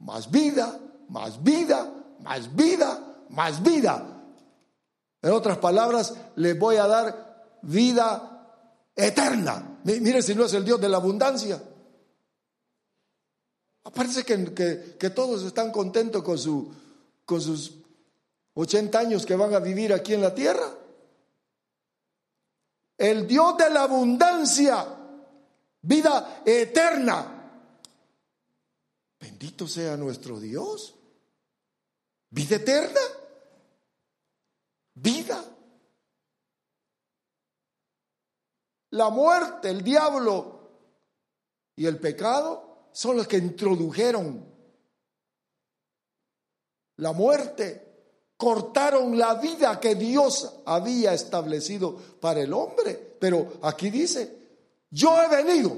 más 0.00 0.30
vida, 0.30 0.78
más 1.08 1.42
vida, 1.42 1.92
más 2.20 2.54
vida, 2.54 3.26
más 3.30 3.62
vida. 3.62 4.22
En 5.22 5.32
otras 5.32 5.58
palabras, 5.58 6.14
le 6.36 6.54
voy 6.54 6.76
a 6.76 6.86
dar 6.86 7.58
vida 7.62 8.30
eterna. 8.94 9.80
Mire 9.84 10.22
si 10.22 10.34
no 10.34 10.44
es 10.44 10.54
el 10.54 10.64
Dios 10.64 10.80
de 10.80 10.88
la 10.88 10.96
abundancia. 10.96 11.60
Parece 13.94 14.24
que, 14.24 14.54
que, 14.54 14.96
que 14.98 15.10
todos 15.10 15.42
están 15.42 15.72
contentos 15.72 16.22
con 16.22 16.38
su, 16.38 16.72
con 17.24 17.40
sus 17.40 17.74
80 18.54 18.98
años 18.98 19.26
que 19.26 19.36
van 19.36 19.54
a 19.54 19.58
vivir 19.58 19.92
aquí 19.92 20.14
en 20.14 20.22
la 20.22 20.34
tierra. 20.34 20.68
El 22.96 23.26
Dios 23.26 23.56
de 23.56 23.70
la 23.70 23.84
abundancia, 23.84 24.86
vida 25.82 26.42
eterna. 26.44 27.36
Bendito 29.18 29.66
sea 29.68 29.96
nuestro 29.96 30.40
Dios. 30.40 30.94
Vida 32.30 32.56
eterna. 32.56 33.00
Vida. 34.94 35.44
La 38.90 39.08
muerte, 39.10 39.70
el 39.70 39.82
diablo 39.82 40.60
y 41.76 41.86
el 41.86 41.98
pecado 41.98 42.88
son 42.92 43.16
los 43.18 43.28
que 43.28 43.36
introdujeron 43.36 44.50
la 46.96 47.12
muerte, 47.12 47.88
cortaron 48.36 49.18
la 49.18 49.34
vida 49.34 49.80
que 49.80 49.94
Dios 49.94 50.60
había 50.66 51.14
establecido 51.14 51.96
para 52.20 52.40
el 52.40 52.52
hombre. 52.52 53.16
Pero 53.18 53.54
aquí 53.62 53.90
dice, 53.90 54.39
yo 54.90 55.22
he 55.22 55.28
venido 55.28 55.76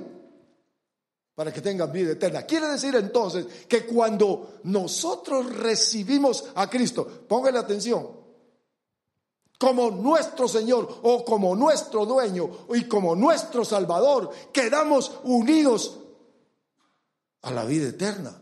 para 1.34 1.52
que 1.52 1.60
tengan 1.60 1.90
vida 1.90 2.12
eterna. 2.12 2.42
Quiere 2.42 2.68
decir 2.68 2.94
entonces 2.94 3.46
que 3.66 3.86
cuando 3.86 4.60
nosotros 4.64 5.56
recibimos 5.56 6.44
a 6.54 6.68
Cristo, 6.68 7.06
pónganle 7.28 7.58
atención, 7.60 8.22
como 9.58 9.90
nuestro 9.90 10.48
Señor 10.48 11.00
o 11.02 11.24
como 11.24 11.54
nuestro 11.54 12.04
dueño 12.04 12.66
y 12.74 12.88
como 12.88 13.14
nuestro 13.14 13.64
Salvador, 13.64 14.30
quedamos 14.52 15.20
unidos 15.24 15.98
a 17.42 17.50
la 17.50 17.64
vida 17.64 17.88
eterna, 17.88 18.40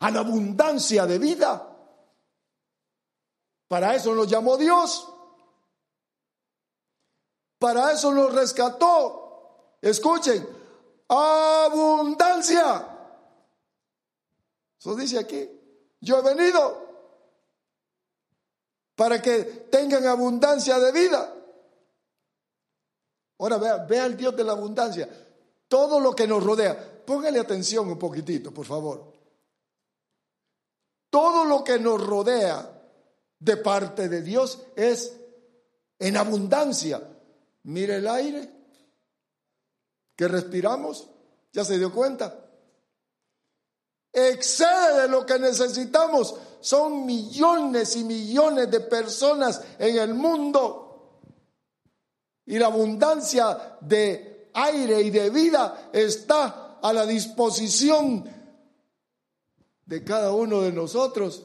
a 0.00 0.10
la 0.10 0.20
abundancia 0.20 1.06
de 1.06 1.18
vida. 1.18 1.70
Para 3.68 3.94
eso 3.94 4.14
nos 4.14 4.28
llamó 4.28 4.56
Dios. 4.56 5.08
Para 7.58 7.92
eso 7.92 8.12
nos 8.12 8.34
rescató. 8.34 9.23
Escuchen, 9.84 10.48
abundancia. 11.08 12.88
Eso 14.78 14.96
dice 14.96 15.18
aquí. 15.18 15.46
Yo 16.00 16.20
he 16.20 16.22
venido 16.22 16.88
para 18.94 19.20
que 19.20 19.42
tengan 19.70 20.06
abundancia 20.06 20.78
de 20.78 20.90
vida. 20.90 21.34
Ahora 23.38 23.58
vea, 23.58 23.76
vea 23.84 24.06
el 24.06 24.16
Dios 24.16 24.34
de 24.34 24.44
la 24.44 24.52
abundancia. 24.52 25.06
Todo 25.68 26.00
lo 26.00 26.16
que 26.16 26.26
nos 26.26 26.42
rodea. 26.42 27.02
Póngale 27.04 27.38
atención 27.38 27.86
un 27.86 27.98
poquitito, 27.98 28.54
por 28.54 28.64
favor. 28.64 29.12
Todo 31.10 31.44
lo 31.44 31.62
que 31.62 31.78
nos 31.78 32.02
rodea 32.02 32.70
de 33.38 33.56
parte 33.58 34.08
de 34.08 34.22
Dios 34.22 34.62
es 34.76 35.14
en 35.98 36.16
abundancia. 36.16 37.02
Mire 37.64 37.96
el 37.96 38.08
aire 38.08 38.63
que 40.16 40.28
respiramos, 40.28 41.08
ya 41.52 41.64
se 41.64 41.78
dio 41.78 41.92
cuenta. 41.92 42.44
Excede 44.12 45.02
de 45.02 45.08
lo 45.08 45.26
que 45.26 45.38
necesitamos. 45.38 46.36
Son 46.60 47.04
millones 47.04 47.96
y 47.96 48.04
millones 48.04 48.70
de 48.70 48.80
personas 48.80 49.60
en 49.78 49.98
el 49.98 50.14
mundo. 50.14 51.20
Y 52.46 52.58
la 52.58 52.66
abundancia 52.66 53.78
de 53.80 54.50
aire 54.54 55.00
y 55.02 55.10
de 55.10 55.30
vida 55.30 55.90
está 55.92 56.78
a 56.80 56.92
la 56.92 57.06
disposición 57.06 58.24
de 59.84 60.04
cada 60.04 60.32
uno 60.32 60.60
de 60.62 60.72
nosotros. 60.72 61.44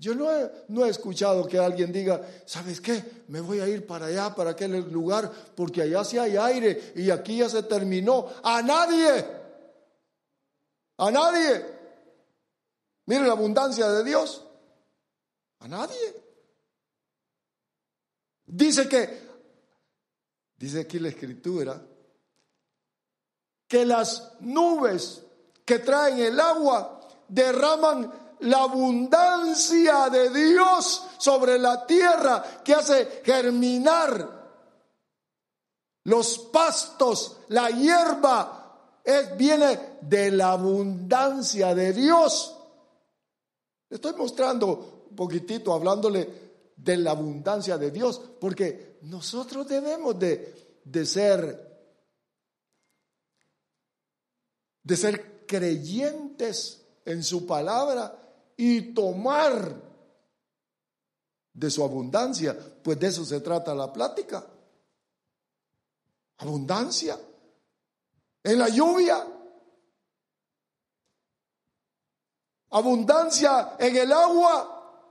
Yo 0.00 0.14
no 0.14 0.32
he, 0.32 0.50
no 0.68 0.86
he, 0.86 0.88
escuchado 0.88 1.46
que 1.46 1.58
alguien 1.58 1.92
diga, 1.92 2.26
¿sabes 2.46 2.80
qué? 2.80 3.22
Me 3.28 3.42
voy 3.42 3.60
a 3.60 3.68
ir 3.68 3.86
para 3.86 4.06
allá, 4.06 4.34
para 4.34 4.52
aquel 4.52 4.90
lugar, 4.90 5.30
porque 5.54 5.82
allá 5.82 6.02
sí 6.04 6.16
hay 6.16 6.38
aire 6.38 6.94
y 6.96 7.10
aquí 7.10 7.36
ya 7.36 7.50
se 7.50 7.64
terminó. 7.64 8.26
A 8.42 8.62
nadie. 8.62 9.26
A 10.96 11.10
nadie. 11.10 11.66
Mire 13.04 13.26
la 13.26 13.32
abundancia 13.32 13.90
de 13.90 14.02
Dios. 14.02 14.42
A 15.58 15.68
nadie. 15.68 16.14
Dice 18.46 18.88
que, 18.88 19.20
dice 20.56 20.80
aquí 20.80 20.98
la 20.98 21.10
escritura, 21.10 21.78
que 23.68 23.84
las 23.84 24.32
nubes 24.40 25.22
que 25.66 25.78
traen 25.80 26.20
el 26.20 26.40
agua 26.40 27.06
derraman 27.28 28.19
la 28.40 28.62
abundancia 28.62 30.08
de 30.08 30.30
Dios 30.30 31.06
sobre 31.18 31.58
la 31.58 31.86
tierra 31.86 32.42
que 32.64 32.74
hace 32.74 33.22
germinar 33.24 34.40
los 36.04 36.38
pastos, 36.38 37.40
la 37.48 37.70
hierba, 37.70 39.00
es, 39.04 39.36
viene 39.36 39.98
de 40.00 40.30
la 40.30 40.52
abundancia 40.52 41.74
de 41.74 41.92
Dios. 41.92 42.56
Estoy 43.88 44.14
mostrando 44.14 45.06
un 45.10 45.16
poquitito, 45.16 45.72
hablándole 45.72 46.72
de 46.76 46.96
la 46.96 47.10
abundancia 47.10 47.76
de 47.76 47.90
Dios, 47.90 48.20
porque 48.40 48.98
nosotros 49.02 49.68
debemos 49.68 50.18
de, 50.18 50.80
de 50.84 51.04
ser, 51.04 51.84
de 54.82 54.96
ser 54.96 55.46
creyentes 55.46 56.86
en 57.04 57.22
su 57.22 57.46
palabra 57.46 58.19
y 58.62 58.92
tomar 58.92 59.74
de 61.54 61.70
su 61.70 61.82
abundancia. 61.82 62.54
Pues 62.82 63.00
de 63.00 63.06
eso 63.06 63.24
se 63.24 63.40
trata 63.40 63.74
la 63.74 63.90
plática. 63.90 64.46
Abundancia. 66.36 67.18
En 68.44 68.58
la 68.58 68.68
lluvia. 68.68 69.26
Abundancia 72.68 73.76
en 73.78 73.96
el 73.96 74.12
agua. 74.12 75.06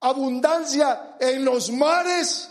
Abundancia 0.00 1.18
en 1.20 1.44
los 1.44 1.70
mares. 1.70 2.50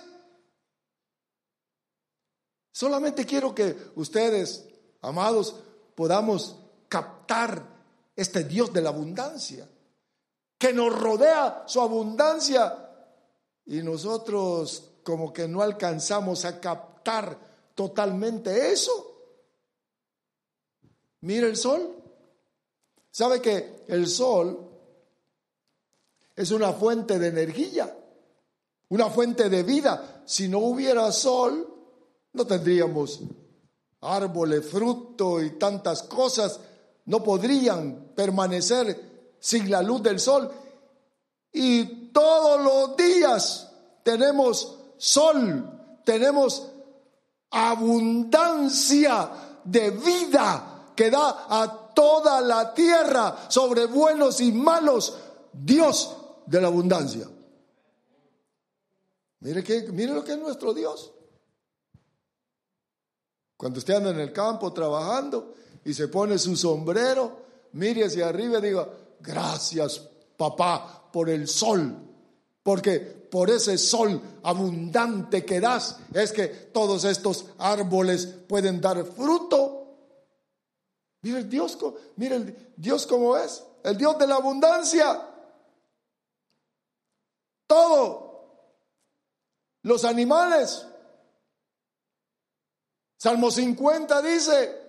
Solamente 2.71 3.25
quiero 3.25 3.53
que 3.53 3.91
ustedes, 3.95 4.65
amados, 5.01 5.57
podamos 5.93 6.55
captar 6.87 7.70
este 8.21 8.43
Dios 8.43 8.71
de 8.71 8.81
la 8.81 8.89
abundancia, 8.89 9.67
que 10.57 10.73
nos 10.73 10.97
rodea 10.97 11.63
su 11.65 11.81
abundancia 11.81 12.89
y 13.65 13.81
nosotros 13.81 14.91
como 15.03 15.33
que 15.33 15.47
no 15.47 15.61
alcanzamos 15.61 16.45
a 16.45 16.59
captar 16.59 17.37
totalmente 17.75 18.71
eso. 18.71 19.11
Mira 21.21 21.47
el 21.47 21.57
sol. 21.57 21.97
¿Sabe 23.11 23.41
que 23.41 23.83
el 23.87 24.07
sol 24.07 24.69
es 26.35 26.51
una 26.51 26.71
fuente 26.71 27.19
de 27.19 27.27
energía, 27.27 27.93
una 28.89 29.09
fuente 29.09 29.49
de 29.49 29.63
vida? 29.63 30.23
Si 30.25 30.47
no 30.47 30.59
hubiera 30.59 31.11
sol, 31.11 31.67
no 32.33 32.47
tendríamos 32.47 33.21
árboles, 34.01 34.65
fruto 34.65 35.41
y 35.41 35.51
tantas 35.51 36.03
cosas. 36.03 36.59
No 37.05 37.23
podrían 37.23 38.11
permanecer 38.15 39.35
sin 39.39 39.69
la 39.69 39.81
luz 39.81 40.03
del 40.03 40.19
sol. 40.19 40.51
Y 41.51 42.11
todos 42.11 42.61
los 42.61 42.95
días 42.95 43.69
tenemos 44.03 44.77
sol, 44.97 45.99
tenemos 46.05 46.67
abundancia 47.49 49.29
de 49.63 49.91
vida 49.91 50.93
que 50.95 51.09
da 51.09 51.45
a 51.49 51.93
toda 51.93 52.41
la 52.41 52.73
tierra 52.73 53.49
sobre 53.49 53.85
buenos 53.85 54.39
y 54.39 54.51
malos, 54.51 55.17
Dios 55.51 56.15
de 56.45 56.61
la 56.61 56.67
abundancia. 56.67 57.27
Mire, 59.41 59.63
que, 59.63 59.81
mire 59.91 60.13
lo 60.13 60.23
que 60.23 60.33
es 60.33 60.37
nuestro 60.37 60.73
Dios. 60.73 61.11
Cuando 63.57 63.79
usted 63.79 63.95
anda 63.95 64.11
en 64.11 64.19
el 64.19 64.31
campo 64.31 64.71
trabajando 64.71 65.53
y 65.85 65.93
se 65.93 66.07
pone 66.07 66.37
su 66.37 66.55
sombrero, 66.55 67.41
mire 67.73 68.05
hacia 68.05 68.29
arriba 68.29 68.59
y 68.59 68.61
diga, 68.61 68.87
gracias 69.19 70.07
papá 70.37 71.09
por 71.11 71.29
el 71.29 71.47
sol, 71.47 71.95
porque 72.63 72.99
por 72.99 73.49
ese 73.49 73.77
sol 73.77 74.21
abundante 74.43 75.45
que 75.45 75.59
das 75.59 75.97
es 76.13 76.31
que 76.31 76.47
todos 76.47 77.05
estos 77.05 77.45
árboles 77.57 78.25
pueden 78.25 78.81
dar 78.81 79.03
fruto. 79.05 79.77
Mira 81.21 81.37
el 81.37 81.49
Dios, 81.49 81.77
mira 82.15 82.35
el 82.35 82.73
Dios 82.75 83.05
cómo 83.05 83.37
es, 83.37 83.63
el 83.83 83.97
Dios 83.97 84.17
de 84.17 84.27
la 84.27 84.35
abundancia. 84.35 85.27
Todo. 87.67 88.31
Los 89.83 90.03
animales. 90.03 90.85
Salmo 93.17 93.51
50 93.51 94.21
dice, 94.23 94.80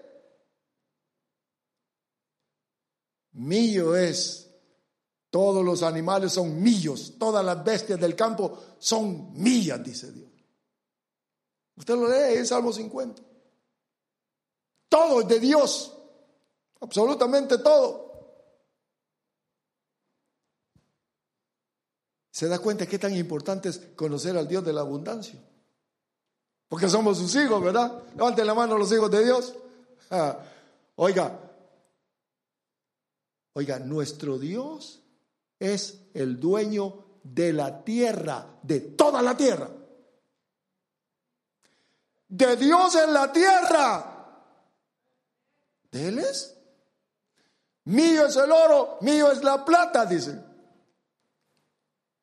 mío 3.47 3.97
es 3.97 4.43
todos 5.33 5.65
los 5.65 5.83
animales 5.83 6.33
son 6.33 6.63
míos, 6.63 7.15
todas 7.19 7.43
las 7.43 7.65
bestias 7.65 7.99
del 7.99 8.15
campo 8.15 8.59
son 8.79 9.33
mías, 9.33 9.83
dice 9.83 10.13
Dios. 10.13 10.31
Usted 11.75 11.95
lo 11.95 12.07
lee 12.07 12.37
en 12.37 12.47
Salmo 12.47 12.71
50. 12.71 13.23
Todo 14.91 15.23
es 15.23 15.29
de 15.29 15.41
Dios, 15.41 15.97
absolutamente 16.81 17.57
todo. 17.57 18.13
¿Se 22.31 22.47
da 22.47 22.59
cuenta 22.59 22.87
qué 22.87 22.99
tan 22.99 23.17
importante 23.17 23.71
es 23.71 23.79
conocer 23.97 24.37
al 24.37 24.47
Dios 24.47 24.63
de 24.63 24.75
la 24.75 24.83
abundancia? 24.83 25.43
Porque 26.69 26.91
somos 26.91 27.17
sus 27.17 27.35
hijos, 27.37 27.63
¿verdad? 27.63 28.03
Levanten 28.15 28.47
la 28.47 28.55
mano 28.55 28.77
los 28.77 28.93
hijos 28.93 29.11
de 29.11 29.25
Dios. 29.25 29.55
Oiga, 30.97 31.52
oiga, 33.55 33.79
nuestro 33.79 34.39
Dios 34.39 35.03
es 35.59 36.01
el 36.15 36.41
dueño 36.41 37.05
de 37.23 37.53
la 37.53 37.85
tierra, 37.85 38.59
de 38.63 38.81
toda 38.81 39.23
la 39.23 39.37
tierra. 39.37 39.71
De 42.29 42.57
Dios 42.57 42.95
en 42.97 43.13
la 43.13 43.33
tierra. 43.33 44.09
¿De 45.91 46.09
Él 46.09 46.19
es? 46.19 46.57
Mío 47.85 48.27
es 48.27 48.37
el 48.37 48.51
oro, 48.51 48.99
mío 49.01 49.31
es 49.31 49.43
la 49.43 49.65
plata, 49.65 50.07
dice. 50.07 50.39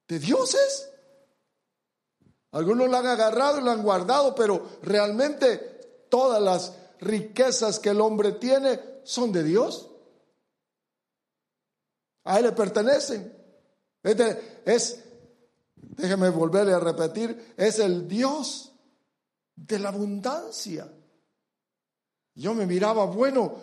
¿De 0.07 0.19
Dios 0.19 0.55
es? 0.55 0.89
Algunos 2.51 2.89
la 2.89 2.99
han 2.99 3.07
agarrado 3.07 3.59
y 3.59 3.63
la 3.63 3.73
han 3.73 3.83
guardado, 3.83 4.33
pero 4.33 4.79
realmente 4.81 6.07
todas 6.09 6.41
las 6.41 6.73
riquezas 6.99 7.79
que 7.79 7.89
el 7.89 8.01
hombre 8.01 8.33
tiene 8.33 8.79
son 9.03 9.31
de 9.31 9.43
Dios. 9.43 9.88
A 12.29 12.37
Él 12.37 12.45
le 12.45 12.51
pertenecen. 12.51 13.35
Es, 14.03 15.03
déjeme 15.73 16.29
volverle 16.29 16.73
a 16.73 16.79
repetir, 16.79 17.55
es 17.57 17.79
el 17.79 18.07
Dios 18.07 18.71
de 19.55 19.79
la 19.79 19.89
abundancia. 19.89 20.93
Yo 22.35 22.53
me 22.53 22.67
miraba, 22.67 23.05
bueno, 23.05 23.55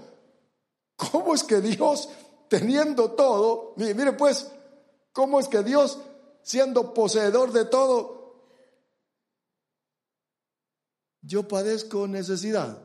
¿cómo 0.97 1.33
es 1.33 1.45
que 1.45 1.61
Dios, 1.61 2.09
teniendo 2.49 3.13
todo, 3.13 3.73
mire, 3.77 3.95
mire 3.95 4.13
pues, 4.15 4.51
¿cómo 5.13 5.39
es 5.39 5.47
que 5.47 5.63
Dios, 5.63 6.01
siendo 6.43 6.93
poseedor 6.93 7.53
de 7.53 7.67
todo, 7.67 8.43
yo 11.23 11.47
padezco 11.47 12.09
necesidad? 12.09 12.83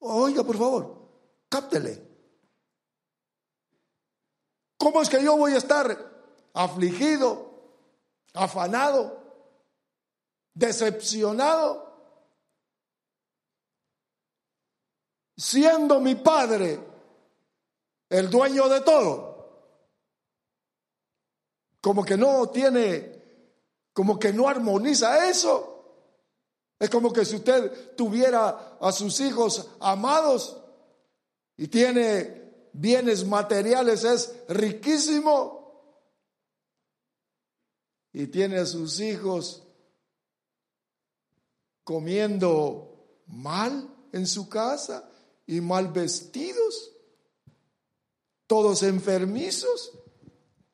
Oiga, 0.00 0.42
por 0.42 0.58
favor, 0.58 1.08
cáptele. 1.48 2.13
¿Cómo 4.84 5.00
es 5.00 5.08
que 5.08 5.24
yo 5.24 5.38
voy 5.38 5.54
a 5.54 5.56
estar 5.56 5.98
afligido, 6.52 7.50
afanado, 8.34 9.18
decepcionado? 10.52 11.90
Siendo 15.38 16.00
mi 16.00 16.16
padre 16.16 16.78
el 18.10 18.28
dueño 18.28 18.68
de 18.68 18.82
todo. 18.82 19.80
Como 21.80 22.04
que 22.04 22.18
no 22.18 22.50
tiene, 22.50 23.22
como 23.94 24.18
que 24.18 24.34
no 24.34 24.50
armoniza 24.50 25.30
eso. 25.30 25.96
Es 26.78 26.90
como 26.90 27.10
que 27.10 27.24
si 27.24 27.36
usted 27.36 27.96
tuviera 27.96 28.76
a 28.78 28.92
sus 28.92 29.18
hijos 29.20 29.66
amados 29.80 30.62
y 31.56 31.68
tiene 31.68 32.43
bienes 32.74 33.24
materiales 33.24 34.04
es 34.04 34.34
riquísimo 34.48 35.64
y 38.12 38.26
tiene 38.26 38.58
a 38.58 38.66
sus 38.66 39.00
hijos 39.00 39.62
comiendo 41.84 43.22
mal 43.26 43.88
en 44.12 44.26
su 44.26 44.48
casa 44.48 45.08
y 45.46 45.60
mal 45.60 45.88
vestidos, 45.88 46.92
todos 48.46 48.82
enfermizos. 48.82 49.92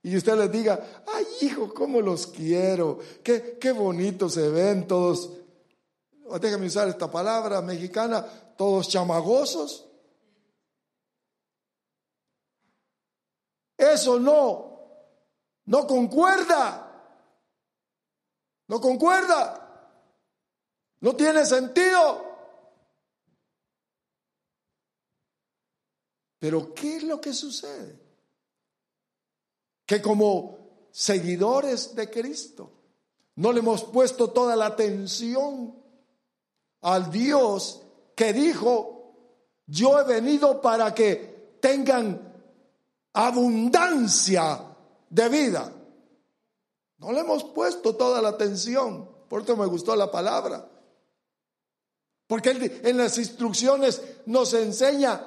Y 0.02 0.16
usted 0.16 0.38
les 0.38 0.50
diga, 0.50 1.04
ay 1.06 1.26
hijo, 1.42 1.74
cómo 1.74 2.00
los 2.00 2.26
quiero, 2.26 2.98
qué, 3.22 3.58
qué 3.60 3.72
bonitos 3.72 4.34
se 4.34 4.48
ven 4.48 4.86
todos, 4.86 5.30
déjame 6.40 6.66
usar 6.66 6.88
esta 6.88 7.10
palabra 7.10 7.60
mexicana, 7.60 8.24
todos 8.56 8.88
chamagosos. 8.88 9.89
Eso 13.80 14.20
no, 14.20 14.78
no 15.64 15.86
concuerda. 15.86 16.86
No 18.68 18.78
concuerda. 18.78 19.56
No 21.00 21.16
tiene 21.16 21.46
sentido. 21.46 22.26
Pero 26.38 26.74
¿qué 26.74 26.96
es 26.96 27.04
lo 27.04 27.22
que 27.22 27.32
sucede? 27.32 27.98
Que 29.86 30.02
como 30.02 30.58
seguidores 30.90 31.94
de 31.94 32.10
Cristo 32.10 32.70
no 33.36 33.50
le 33.50 33.60
hemos 33.60 33.84
puesto 33.84 34.30
toda 34.30 34.56
la 34.56 34.66
atención 34.66 35.74
al 36.82 37.10
Dios 37.10 37.82
que 38.14 38.34
dijo, 38.34 39.14
yo 39.66 39.98
he 39.98 40.04
venido 40.04 40.60
para 40.60 40.94
que 40.94 41.56
tengan 41.60 42.29
abundancia 43.12 44.60
de 45.08 45.28
vida. 45.28 45.72
No 46.98 47.12
le 47.12 47.20
hemos 47.20 47.44
puesto 47.44 47.96
toda 47.96 48.20
la 48.20 48.30
atención, 48.30 49.08
por 49.28 49.42
eso 49.42 49.56
me 49.56 49.66
gustó 49.66 49.96
la 49.96 50.10
palabra. 50.10 50.68
Porque 52.26 52.80
en 52.84 52.96
las 52.96 53.18
instrucciones 53.18 54.00
nos 54.26 54.54
enseña 54.54 55.20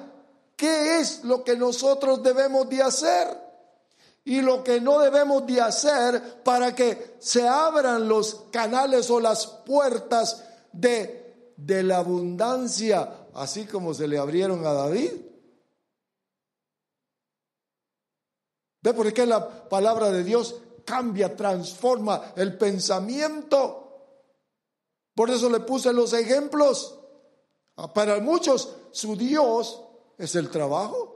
qué 0.56 1.00
es 1.00 1.24
lo 1.24 1.44
que 1.44 1.56
nosotros 1.56 2.22
debemos 2.22 2.68
de 2.68 2.82
hacer 2.82 3.44
y 4.24 4.40
lo 4.40 4.64
que 4.64 4.80
no 4.80 4.98
debemos 5.00 5.46
de 5.46 5.60
hacer 5.60 6.42
para 6.42 6.74
que 6.74 7.16
se 7.18 7.46
abran 7.46 8.08
los 8.08 8.46
canales 8.50 9.10
o 9.10 9.20
las 9.20 9.46
puertas 9.46 10.44
de, 10.72 11.52
de 11.56 11.82
la 11.82 11.98
abundancia, 11.98 13.26
así 13.34 13.66
como 13.66 13.92
se 13.92 14.08
le 14.08 14.16
abrieron 14.16 14.64
a 14.64 14.72
David. 14.72 15.10
¿Ve 18.84 18.92
por 18.92 19.10
qué 19.14 19.24
la 19.24 19.66
palabra 19.70 20.10
de 20.10 20.22
Dios 20.22 20.56
cambia, 20.84 21.34
transforma 21.34 22.34
el 22.36 22.58
pensamiento? 22.58 24.12
Por 25.14 25.30
eso 25.30 25.48
le 25.48 25.60
puse 25.60 25.90
los 25.94 26.12
ejemplos. 26.12 27.00
Ah, 27.76 27.90
Para 27.94 28.20
muchos 28.20 28.76
su 28.92 29.16
Dios 29.16 29.80
es 30.18 30.34
el 30.34 30.50
trabajo. 30.50 31.14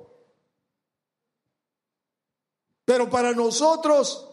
Pero 2.87 3.11
para 3.11 3.33
nosotros 3.33 4.26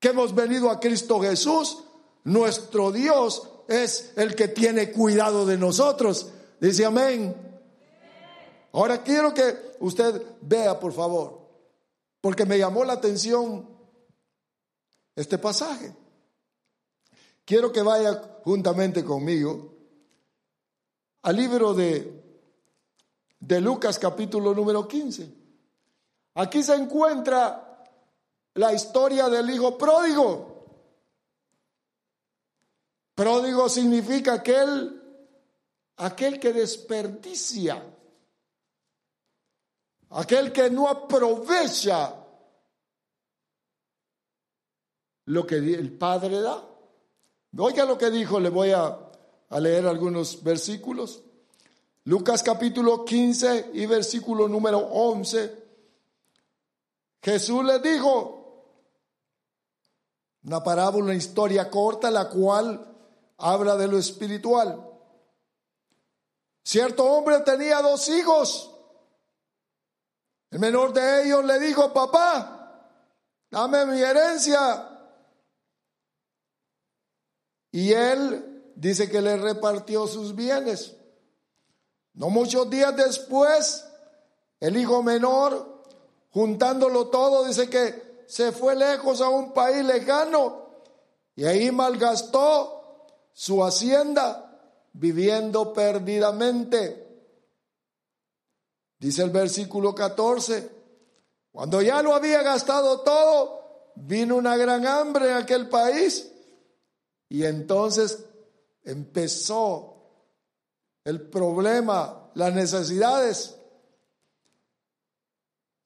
que 0.00 0.08
hemos 0.08 0.34
venido 0.34 0.70
a 0.70 0.80
Cristo 0.80 1.20
Jesús, 1.20 1.84
nuestro 2.24 2.92
Dios 2.92 3.46
es 3.68 4.14
el 4.16 4.34
que 4.34 4.48
tiene 4.48 4.90
cuidado 4.90 5.44
de 5.44 5.58
nosotros. 5.58 6.30
Dice 6.58 6.86
amén. 6.86 7.36
Ahora 8.72 9.02
quiero 9.02 9.34
que 9.34 9.74
usted 9.80 10.22
vea, 10.40 10.80
por 10.80 10.94
favor, 10.94 11.37
porque 12.20 12.44
me 12.44 12.58
llamó 12.58 12.84
la 12.84 12.94
atención 12.94 13.68
este 15.14 15.38
pasaje. 15.38 15.94
Quiero 17.44 17.72
que 17.72 17.82
vaya 17.82 18.40
juntamente 18.44 19.04
conmigo 19.04 19.74
al 21.22 21.36
libro 21.36 21.74
de, 21.74 22.22
de 23.40 23.60
Lucas 23.60 23.98
capítulo 23.98 24.54
número 24.54 24.86
15. 24.86 25.34
Aquí 26.34 26.62
se 26.62 26.74
encuentra 26.74 27.84
la 28.54 28.72
historia 28.72 29.28
del 29.28 29.50
hijo 29.50 29.78
pródigo. 29.78 30.58
Pródigo 33.14 33.68
significa 33.68 34.34
aquel, 34.34 35.02
aquel 35.96 36.38
que 36.38 36.52
desperdicia, 36.52 37.82
aquel 40.10 40.52
que 40.52 40.70
no 40.70 40.88
aprovecha 40.88 42.14
lo 45.26 45.46
que 45.46 45.56
el 45.56 45.92
Padre 45.92 46.40
da. 46.40 46.64
Oiga 47.58 47.84
lo 47.84 47.98
que 47.98 48.10
dijo, 48.10 48.40
le 48.40 48.50
voy 48.50 48.70
a, 48.70 48.98
leer 49.58 49.86
algunos 49.86 50.42
versículos. 50.42 51.22
Lucas 52.04 52.42
capítulo 52.42 53.04
15 53.04 53.70
y 53.74 53.86
versículo 53.86 54.48
número 54.48 54.78
11. 54.78 55.66
Jesús 57.22 57.64
le 57.64 57.78
dijo, 57.80 58.38
una 60.44 60.62
parábola, 60.62 61.04
una 61.04 61.14
historia 61.14 61.70
corta, 61.70 62.10
la 62.10 62.28
cual 62.28 62.94
habla 63.38 63.76
de 63.76 63.88
lo 63.88 63.98
espiritual. 63.98 64.84
Cierto 66.62 67.04
hombre 67.04 67.40
tenía 67.40 67.82
dos 67.82 68.08
hijos. 68.08 68.77
El 70.50 70.58
menor 70.60 70.92
de 70.92 71.24
ellos 71.24 71.44
le 71.44 71.58
dijo, 71.58 71.92
papá, 71.92 72.82
dame 73.50 73.86
mi 73.86 74.00
herencia. 74.00 74.88
Y 77.70 77.92
él 77.92 78.72
dice 78.74 79.10
que 79.10 79.20
le 79.20 79.36
repartió 79.36 80.06
sus 80.06 80.34
bienes. 80.34 80.94
No 82.14 82.30
muchos 82.30 82.68
días 82.70 82.96
después, 82.96 83.84
el 84.60 84.76
hijo 84.76 85.02
menor, 85.02 85.84
juntándolo 86.30 87.08
todo, 87.08 87.44
dice 87.44 87.68
que 87.68 88.24
se 88.26 88.52
fue 88.52 88.74
lejos 88.74 89.20
a 89.20 89.28
un 89.28 89.52
país 89.52 89.84
lejano 89.84 90.68
y 91.34 91.44
ahí 91.44 91.70
malgastó 91.70 93.06
su 93.32 93.64
hacienda 93.64 94.60
viviendo 94.92 95.72
perdidamente. 95.72 97.07
Dice 98.98 99.22
el 99.22 99.30
versículo 99.30 99.94
14, 99.94 100.70
cuando 101.52 101.80
ya 101.82 102.02
lo 102.02 102.14
había 102.14 102.42
gastado 102.42 103.00
todo, 103.00 103.92
vino 103.94 104.36
una 104.36 104.56
gran 104.56 104.86
hambre 104.86 105.30
en 105.30 105.36
aquel 105.36 105.68
país 105.68 106.30
y 107.28 107.44
entonces 107.44 108.24
empezó 108.82 109.94
el 111.04 111.28
problema, 111.28 112.30
las 112.34 112.54
necesidades. 112.54 113.54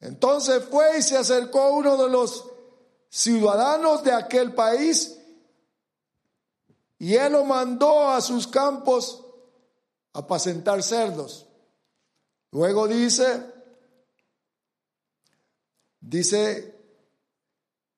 Entonces 0.01 0.65
fue 0.65 0.99
y 0.99 1.03
se 1.03 1.17
acercó 1.17 1.73
uno 1.75 1.97
de 1.97 2.09
los 2.09 2.45
ciudadanos 3.09 4.03
de 4.03 4.13
aquel 4.13 4.55
país 4.55 5.19
y 6.99 7.15
él 7.15 7.33
lo 7.33 7.45
mandó 7.45 8.09
a 8.09 8.21
sus 8.21 8.47
campos 8.47 9.25
a 10.13 10.21
apacentar 10.21 10.83
cerdos. 10.83 11.47
Luego 12.53 12.87
dice, 12.87 13.43
dice 16.01 16.79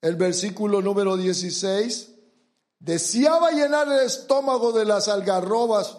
el 0.00 0.14
versículo 0.14 0.80
número 0.80 1.16
16, 1.16 2.12
deseaba 2.78 3.50
llenar 3.50 3.88
el 3.88 4.06
estómago 4.06 4.70
de 4.70 4.84
las 4.84 5.08
algarrobas 5.08 5.98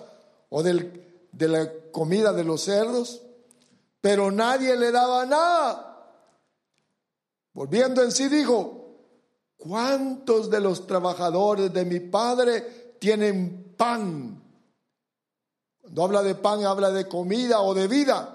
o 0.49 0.63
del, 0.63 1.27
de 1.33 1.47
la 1.49 1.71
comida 1.91 2.31
de 2.31 2.45
los 2.45 2.61
cerdos, 2.61 3.21
pero 3.99 4.31
nadie 4.31 4.77
le 4.77 4.91
daba 4.91 5.25
nada. 5.25 5.91
Volviendo 7.51 8.03
en 8.03 8.13
sí 8.13 8.29
dijo, 8.29 8.99
¿cuántos 9.57 10.49
de 10.49 10.61
los 10.61 10.87
trabajadores 10.87 11.73
de 11.73 11.83
mi 11.83 11.99
padre 11.99 12.95
tienen 12.99 13.75
pan? 13.75 14.41
Cuando 15.81 16.03
habla 16.03 16.23
de 16.23 16.35
pan, 16.35 16.63
habla 16.65 16.91
de 16.91 17.07
comida 17.09 17.59
o 17.59 17.73
de 17.73 17.87
vida. 17.89 18.35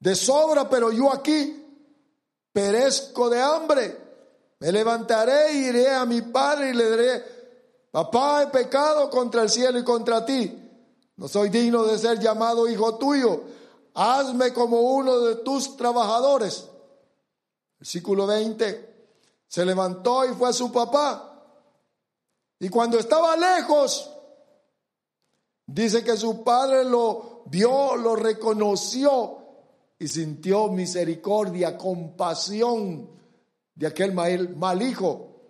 De 0.00 0.16
sobra, 0.16 0.68
pero 0.68 0.90
yo 0.90 1.12
aquí 1.12 1.60
perezco 2.52 3.28
de 3.28 3.40
hambre. 3.40 4.00
Me 4.58 4.72
levantaré 4.72 5.50
e 5.50 5.56
iré 5.68 5.90
a 5.90 6.04
mi 6.06 6.22
padre 6.22 6.70
y 6.70 6.72
le 6.72 6.90
diré, 6.90 7.24
papá, 7.90 8.42
he 8.42 8.46
pecado 8.48 9.08
contra 9.10 9.42
el 9.42 9.50
cielo 9.50 9.78
y 9.78 9.84
contra 9.84 10.24
ti. 10.24 10.56
No 11.16 11.28
soy 11.28 11.50
digno 11.50 11.84
de 11.84 11.98
ser 11.98 12.18
llamado 12.18 12.66
hijo 12.66 12.96
tuyo. 12.96 13.42
Hazme 13.94 14.54
como 14.54 14.80
uno 14.80 15.20
de 15.20 15.36
tus 15.36 15.76
trabajadores. 15.76 16.66
Versículo 17.78 18.26
20. 18.26 18.88
Se 19.46 19.66
levantó 19.66 20.24
y 20.24 20.34
fue 20.34 20.48
a 20.48 20.54
su 20.54 20.72
papá. 20.72 21.26
Y 22.58 22.70
cuando 22.70 22.98
estaba 22.98 23.36
lejos, 23.36 24.10
dice 25.66 26.02
que 26.04 26.16
su 26.16 26.42
padre 26.42 26.84
lo 26.84 27.42
vio, 27.46 27.96
lo 27.96 28.16
reconoció 28.16 29.39
y 30.00 30.08
sintió 30.08 30.68
misericordia, 30.68 31.76
compasión 31.76 33.20
de 33.74 33.86
aquel 33.86 34.14
mal, 34.14 34.80
hijo. 34.80 35.42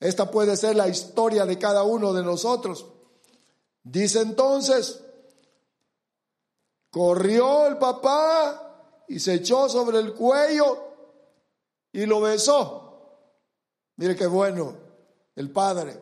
Esta 0.00 0.28
puede 0.28 0.56
ser 0.56 0.74
la 0.74 0.88
historia 0.88 1.46
de 1.46 1.56
cada 1.56 1.84
uno 1.84 2.12
de 2.12 2.24
nosotros. 2.24 2.84
Dice 3.84 4.22
entonces, 4.22 5.04
corrió 6.90 7.68
el 7.68 7.78
papá 7.78 9.04
y 9.06 9.20
se 9.20 9.34
echó 9.34 9.68
sobre 9.68 10.00
el 10.00 10.14
cuello 10.14 10.78
y 11.92 12.04
lo 12.06 12.20
besó. 12.20 13.20
Mire 13.98 14.16
qué 14.16 14.26
bueno, 14.26 14.76
el 15.36 15.48
padre 15.52 15.96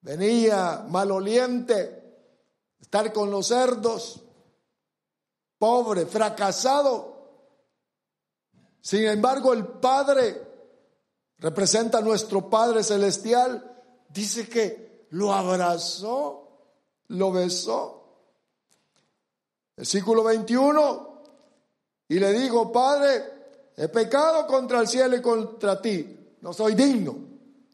venía 0.00 0.84
maloliente, 0.88 2.14
estar 2.78 3.12
con 3.12 3.32
los 3.32 3.48
cerdos, 3.48 4.22
pobre, 5.60 6.06
fracasado. 6.06 7.20
Sin 8.80 9.04
embargo, 9.04 9.52
el 9.52 9.64
padre 9.64 10.48
representa 11.38 11.98
a 11.98 12.02
nuestro 12.02 12.50
Padre 12.50 12.82
Celestial, 12.82 13.80
dice 14.08 14.48
que 14.48 15.06
lo 15.10 15.32
abrazó, 15.32 16.48
lo 17.08 17.30
besó. 17.30 17.96
Versículo 19.76 20.24
21, 20.24 21.22
y 22.08 22.18
le 22.18 22.32
dijo, 22.32 22.72
Padre, 22.72 23.40
He 23.80 23.88
pecado 23.88 24.46
contra 24.46 24.80
el 24.80 24.88
cielo 24.88 25.16
y 25.16 25.22
contra 25.22 25.80
ti. 25.80 26.36
No 26.42 26.52
soy 26.52 26.74
digno. 26.74 27.16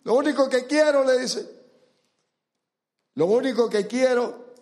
Lo 0.05 0.15
único 0.15 0.49
que 0.49 0.65
quiero, 0.65 1.03
le 1.03 1.19
dice, 1.19 1.45
lo 3.15 3.27
único 3.27 3.69
que 3.69 3.89
quiero 3.89 4.55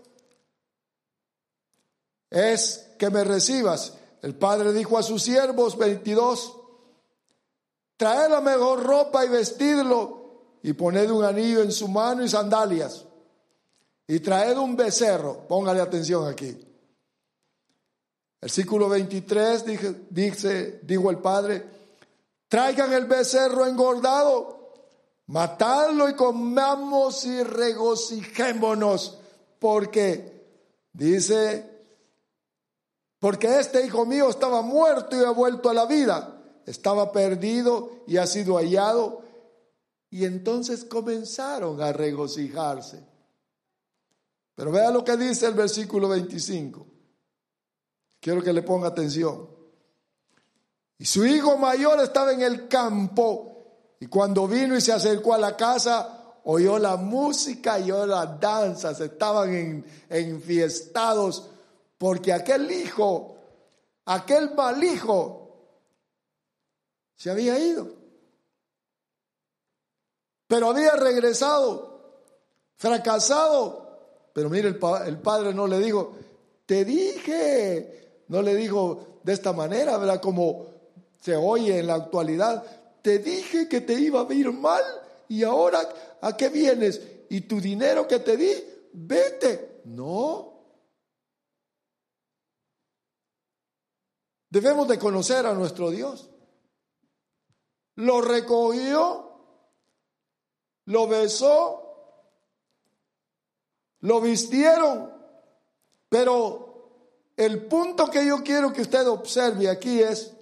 es 2.31 2.84
que 2.99 3.11
me 3.11 3.25
recibas. 3.25 3.95
El 4.23 4.35
padre 4.35 4.73
dijo 4.73 4.97
a 4.97 5.03
sus 5.03 5.23
siervos 5.23 5.77
22, 5.77 6.57
traed 7.97 8.31
la 8.31 8.41
mejor 8.41 8.83
ropa 8.83 9.25
y 9.25 9.29
vestidlo 9.29 10.25
y 10.63 10.73
poned 10.73 11.11
un 11.11 11.25
anillo 11.25 11.63
en 11.63 11.71
su 11.71 11.89
mano 11.89 12.25
y 12.25 12.29
sandalias. 12.29 13.05
Y 14.07 14.21
traed 14.21 14.57
un 14.57 14.77
becerro, 14.77 15.47
póngale 15.47 15.81
atención 15.81 16.27
aquí. 16.27 16.57
Versículo 18.41 18.89
23 18.89 19.65
dice, 19.65 19.95
dice, 20.11 20.81
dijo 20.83 21.11
el 21.11 21.19
padre, 21.19 21.67
traigan 22.49 22.93
el 22.93 23.07
becerro 23.07 23.67
engordado, 23.67 24.73
matadlo 25.27 26.09
y 26.09 26.15
comamos 26.15 27.25
y 27.25 27.43
regocijémonos, 27.43 29.19
porque 29.59 30.47
dice, 30.93 31.74
porque 33.25 33.59
este 33.59 33.87
hijo 33.87 34.05
mío 34.05 34.29
estaba 34.29 34.61
muerto 34.61 35.17
y 35.17 35.25
ha 35.25 35.31
vuelto 35.31 35.71
a 35.71 35.73
la 35.73 35.87
vida, 35.87 36.43
estaba 36.67 37.11
perdido 37.11 38.05
y 38.07 38.19
ha 38.19 38.27
sido 38.27 38.57
hallado. 38.57 39.23
Y 40.11 40.27
entonces 40.27 40.85
comenzaron 40.85 41.81
a 41.81 41.91
regocijarse. 41.91 43.03
Pero 44.55 44.71
vea 44.71 44.91
lo 44.91 45.03
que 45.03 45.17
dice 45.17 45.47
el 45.47 45.55
versículo 45.55 46.11
25. 46.11 46.87
Quiero 48.21 48.43
que 48.43 48.53
le 48.53 48.61
ponga 48.61 48.89
atención. 48.89 49.49
Y 50.99 51.07
su 51.07 51.25
hijo 51.25 51.57
mayor 51.57 52.01
estaba 52.01 52.31
en 52.31 52.43
el 52.43 52.69
campo 52.69 53.97
y 54.01 54.07
cuando 54.09 54.47
vino 54.47 54.77
y 54.77 54.83
se 54.83 54.93
acercó 54.93 55.33
a 55.33 55.39
la 55.39 55.57
casa, 55.57 56.35
oyó 56.45 56.79
la 56.79 56.99
música 56.99 57.79
y 57.79 57.85
oyó 57.85 58.05
las 58.05 58.39
danzas, 58.39 59.01
estaban 59.01 59.55
en, 59.55 59.87
enfiestados 60.11 61.53
porque 62.05 62.35
aquel 62.35 62.71
hijo, 62.71 63.35
aquel 64.05 64.55
mal 64.55 64.85
hijo, 64.85 65.71
se 67.17 67.31
había 67.31 67.59
ido. 67.59 67.89
Pero 70.47 70.69
había 70.69 70.97
regresado, 70.97 72.29
fracasado. 72.77 74.29
Pero 74.35 74.51
mire, 74.51 74.69
el, 74.69 74.79
el 75.07 75.19
padre 75.19 75.55
no 75.55 75.67
le 75.67 75.79
dijo, 75.79 76.13
te 76.67 76.85
dije, 76.85 78.25
no 78.29 78.43
le 78.43 78.55
dijo 78.55 79.21
de 79.23 79.33
esta 79.33 79.55
manera, 79.55 79.97
¿verdad? 79.97 80.21
Como 80.21 80.67
se 81.23 81.35
oye 81.35 81.79
en 81.79 81.87
la 81.87 81.95
actualidad. 81.95 82.65
Te 83.01 83.19
dije 83.19 83.67
que 83.67 83.81
te 83.81 83.95
iba 83.95 84.29
a 84.29 84.35
ir 84.35 84.53
mal 84.53 84.83
y 85.27 85.43
ahora 85.43 85.81
¿a 86.21 86.37
qué 86.37 86.51
vienes? 86.51 87.01
Y 87.31 87.41
tu 87.41 87.63
dinero 87.63 88.07
que 88.07 88.19
te 88.19 88.37
di, 88.37 88.53
vete. 88.93 89.81
No. 89.87 90.54
Debemos 94.55 94.87
de 94.87 95.01
conocer 95.01 95.45
a 95.47 95.53
nuestro 95.53 95.91
Dios. 95.91 96.31
Lo 97.97 98.21
recogió, 98.21 99.33
lo 100.85 101.09
besó, 101.09 102.23
lo 103.99 104.21
vistieron, 104.21 105.13
pero 106.09 107.33
el 107.37 107.67
punto 107.67 108.07
que 108.09 108.25
yo 108.25 108.45
quiero 108.45 108.73
que 108.73 108.83
usted 108.83 109.09
observe 109.09 109.69
aquí 109.69 110.01
es 110.01 110.33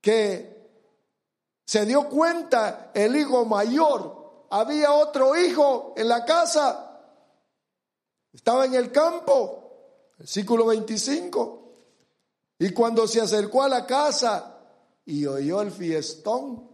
que 0.00 0.68
se 1.64 1.86
dio 1.86 2.08
cuenta 2.08 2.90
el 2.94 3.14
hijo 3.14 3.44
mayor, 3.44 4.46
había 4.50 4.90
otro 4.90 5.36
hijo 5.36 5.94
en 5.96 6.08
la 6.08 6.24
casa, 6.24 7.00
estaba 8.32 8.64
en 8.66 8.74
el 8.74 8.90
campo, 8.90 10.10
versículo 10.18 10.66
25, 10.66 11.63
y 12.58 12.70
cuando 12.70 13.06
se 13.06 13.20
acercó 13.20 13.62
a 13.62 13.68
la 13.68 13.86
casa 13.86 14.58
y 15.04 15.26
oyó 15.26 15.62
el 15.62 15.70
fiestón, 15.70 16.70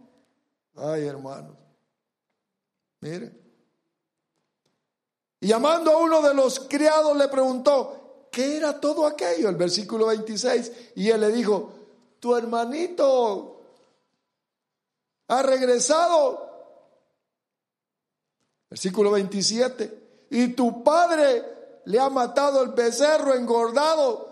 ay 0.75 1.05
hermanos, 1.05 1.57
mire, 3.01 3.41
y 5.41 5.47
llamando 5.47 5.91
a 5.91 5.97
uno 5.97 6.21
de 6.21 6.35
los 6.35 6.59
criados 6.59 7.17
le 7.17 7.27
preguntó, 7.27 8.27
¿qué 8.31 8.57
era 8.57 8.79
todo 8.79 9.07
aquello? 9.07 9.49
El 9.49 9.55
versículo 9.55 10.05
26. 10.05 10.71
Y 10.95 11.09
él 11.09 11.19
le 11.19 11.31
dijo, 11.31 11.73
tu 12.19 12.35
hermanito 12.35 13.59
ha 15.27 15.41
regresado. 15.41 16.47
Versículo 18.69 19.09
27. 19.11 20.27
Y 20.29 20.49
tu 20.49 20.83
padre 20.83 21.81
le 21.85 21.99
ha 21.99 22.09
matado 22.11 22.61
el 22.61 22.69
becerro 22.69 23.33
engordado 23.33 24.30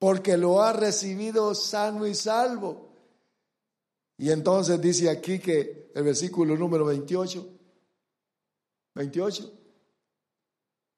porque 0.00 0.38
lo 0.38 0.62
ha 0.62 0.72
recibido 0.72 1.54
sano 1.54 2.06
y 2.06 2.14
salvo. 2.14 2.88
Y 4.16 4.30
entonces 4.30 4.80
dice 4.80 5.10
aquí 5.10 5.38
que 5.38 5.92
el 5.94 6.02
versículo 6.02 6.56
número 6.56 6.86
28, 6.86 7.48
28, 8.94 9.52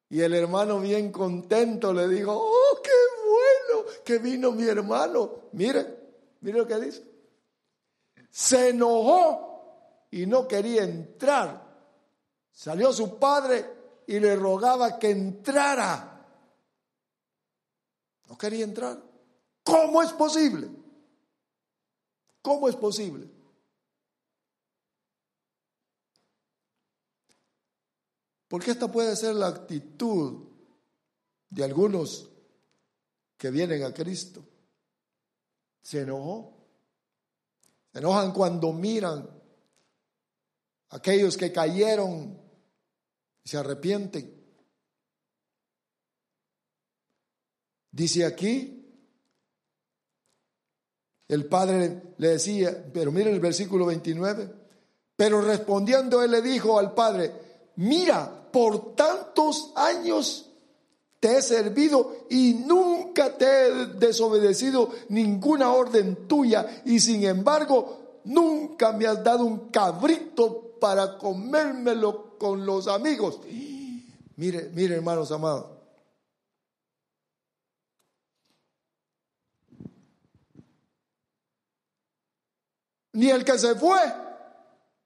y 0.07 0.21
el 0.21 0.33
hermano 0.33 0.79
bien 0.79 1.11
contento 1.11 1.93
le 1.93 2.07
dijo, 2.07 2.31
oh, 2.33 2.81
qué 2.81 2.91
bueno 3.27 3.85
que 4.05 4.19
vino 4.19 4.53
mi 4.53 4.63
hermano. 4.63 5.49
Mire, 5.51 5.85
mire 6.39 6.59
lo 6.59 6.67
que 6.67 6.79
dice. 6.79 7.03
Se 8.29 8.69
enojó 8.69 10.07
y 10.11 10.25
no 10.25 10.47
quería 10.47 10.83
entrar. 10.83 11.61
Salió 12.53 12.93
su 12.93 13.19
padre 13.19 13.65
y 14.07 14.17
le 14.21 14.33
rogaba 14.37 14.97
que 14.97 15.09
entrara. 15.09 16.12
Quería 18.37 18.63
entrar. 18.63 19.01
¿Cómo 19.63 20.01
es 20.01 20.11
posible? 20.13 20.69
¿Cómo 22.41 22.67
es 22.67 22.75
posible? 22.75 23.29
Porque 28.47 28.71
esta 28.71 28.91
puede 28.91 29.15
ser 29.15 29.35
la 29.35 29.47
actitud 29.47 30.47
de 31.49 31.63
algunos 31.63 32.29
que 33.37 33.49
vienen 33.49 33.83
a 33.83 33.93
Cristo. 33.93 34.45
Se 35.81 36.01
enojó. 36.01 36.53
Se 37.91 37.99
enojan 37.99 38.31
cuando 38.31 38.73
miran 38.73 39.29
aquellos 40.89 41.37
que 41.37 41.51
cayeron 41.51 42.39
y 43.43 43.49
se 43.49 43.57
arrepienten. 43.57 44.42
Dice 47.93 48.25
aquí, 48.25 48.83
el 51.27 51.45
padre 51.45 52.15
le 52.17 52.29
decía, 52.29 52.85
pero 52.91 53.11
miren 53.11 53.35
el 53.35 53.39
versículo 53.39 53.85
29, 53.85 54.51
pero 55.15 55.41
respondiendo 55.41 56.23
él 56.23 56.31
le 56.31 56.41
dijo 56.41 56.79
al 56.79 56.95
padre, 56.95 57.31
mira, 57.75 58.49
por 58.51 58.95
tantos 58.95 59.73
años 59.75 60.49
te 61.19 61.37
he 61.37 61.41
servido 61.43 62.25
y 62.31 62.63
nunca 62.65 63.37
te 63.37 63.45
he 63.45 63.85
desobedecido 63.99 64.89
ninguna 65.09 65.71
orden 65.71 66.27
tuya 66.27 66.81
y 66.85 66.99
sin 66.99 67.23
embargo 67.23 68.21
nunca 68.23 68.91
me 68.91 69.05
has 69.05 69.23
dado 69.23 69.45
un 69.45 69.69
cabrito 69.69 70.77
para 70.81 71.19
comérmelo 71.19 72.39
con 72.39 72.65
los 72.65 72.87
amigos. 72.87 73.39
Mire, 74.35 74.71
mire 74.73 74.95
hermanos 74.95 75.31
amados. 75.31 75.72
Ni 83.13 83.29
el 83.29 83.45
que 83.45 83.57
se 83.57 83.75
fue 83.75 83.99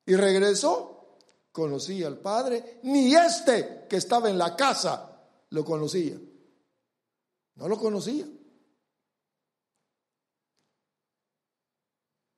y 0.05 0.15
regresó 0.15 1.17
conocía 1.51 2.07
al 2.07 2.19
Padre, 2.19 2.79
ni 2.83 3.15
este 3.15 3.87
que 3.89 3.97
estaba 3.97 4.29
en 4.29 4.37
la 4.37 4.55
casa 4.55 5.23
lo 5.49 5.65
conocía. 5.65 6.17
No 7.55 7.67
lo 7.67 7.77
conocía. 7.77 8.25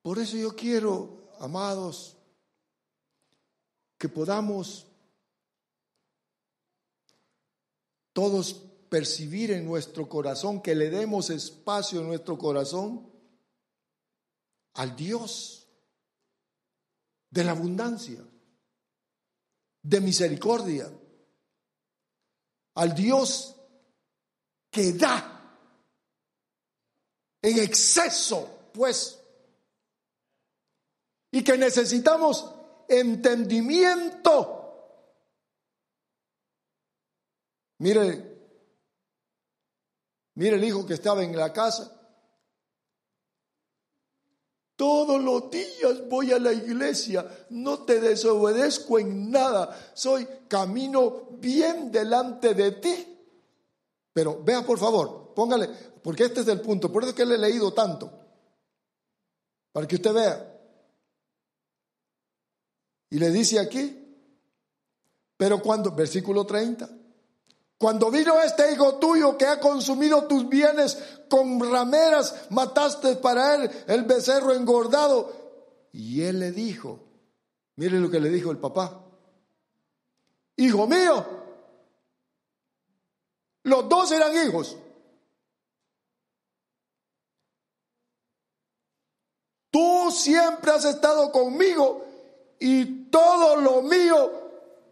Por 0.02 0.18
eso 0.18 0.38
yo 0.38 0.56
quiero, 0.56 1.28
amados, 1.40 2.18
que 3.98 4.08
podamos 4.08 4.88
todos 8.14 8.54
percibir 8.90 9.52
en 9.52 9.66
nuestro 9.66 10.08
corazón, 10.08 10.62
que 10.62 10.74
le 10.74 10.90
demos 10.90 11.30
espacio 11.30 12.00
en 12.00 12.08
nuestro 12.08 12.38
corazón 12.38 13.12
al 14.74 14.96
Dios 14.96 15.59
de 17.30 17.44
la 17.44 17.52
abundancia 17.52 18.24
de 19.82 20.02
misericordia, 20.02 20.92
al 22.76 22.94
Dios 22.94 23.56
que 24.70 24.94
da 24.94 25.36
en 27.42 27.60
exceso, 27.60 28.70
pues, 28.74 29.20
y 31.32 31.44
que 31.44 31.58
necesitamos 31.58 32.54
entendimiento. 32.88 34.56
Mire, 37.80 38.38
mire 40.36 40.56
el 40.56 40.64
hijo 40.64 40.86
que 40.86 40.96
estaba 40.96 41.24
en 41.24 41.36
la 41.36 41.54
casa 41.54 41.99
todos 44.80 45.22
los 45.22 45.52
días 45.52 46.08
voy 46.08 46.32
a 46.32 46.40
la 46.40 46.54
iglesia, 46.54 47.30
no 47.50 47.80
te 47.80 48.00
desobedezco 48.00 48.98
en 48.98 49.30
nada, 49.30 49.78
soy 49.94 50.26
camino 50.48 51.28
bien 51.34 51.92
delante 51.92 52.54
de 52.54 52.72
ti. 52.72 53.18
Pero 54.14 54.42
vea 54.42 54.66
por 54.66 54.80
favor, 54.80 55.34
póngale, 55.36 55.68
porque 56.02 56.24
este 56.24 56.40
es 56.40 56.48
el 56.48 56.62
punto, 56.62 56.90
por 56.94 57.04
eso 57.04 57.10
es 57.10 57.16
que 57.18 57.26
le 57.26 57.36
he 57.36 57.40
leído 57.40 57.74
tanto, 57.74 58.10
para 59.74 59.86
que 59.86 59.96
usted 59.96 60.14
vea. 60.14 60.62
Y 63.10 63.20
le 63.20 63.32
dice 63.32 63.60
aquí, 63.60 64.16
pero 65.36 65.62
cuando, 65.62 65.92
versículo 65.92 66.46
30, 66.46 66.90
cuando 67.80 68.12
vino 68.12 68.42
este 68.42 68.74
hijo 68.74 68.96
tuyo 68.96 69.38
que 69.38 69.46
ha 69.46 69.62
consumido 69.62 70.26
tus 70.26 70.50
bienes 70.50 71.02
con 71.30 71.62
rameras, 71.72 72.36
mataste 72.50 73.16
para 73.16 73.56
él 73.56 73.72
el 73.88 74.04
becerro 74.04 74.54
engordado. 74.54 75.32
Y 75.94 76.24
él 76.24 76.42
le 76.42 76.52
dijo, 76.52 77.00
mire 77.78 77.98
lo 78.02 78.12
que 78.12 78.20
le 78.20 78.30
dijo 78.30 78.52
el 78.52 78.58
papá, 78.58 79.02
hijo 80.58 80.88
mío, 80.88 81.26
Los 83.64 83.88
dos 83.88 84.12
eran 84.12 84.36
hijos. 84.36 84.76
Tú 89.72 90.12
siempre 90.12 90.72
has 90.72 90.84
estado 90.86 91.32
conmigo 91.32 92.04
y 92.60 93.10
todo 93.10 93.56
lo 93.58 93.84
mío 93.84 94.32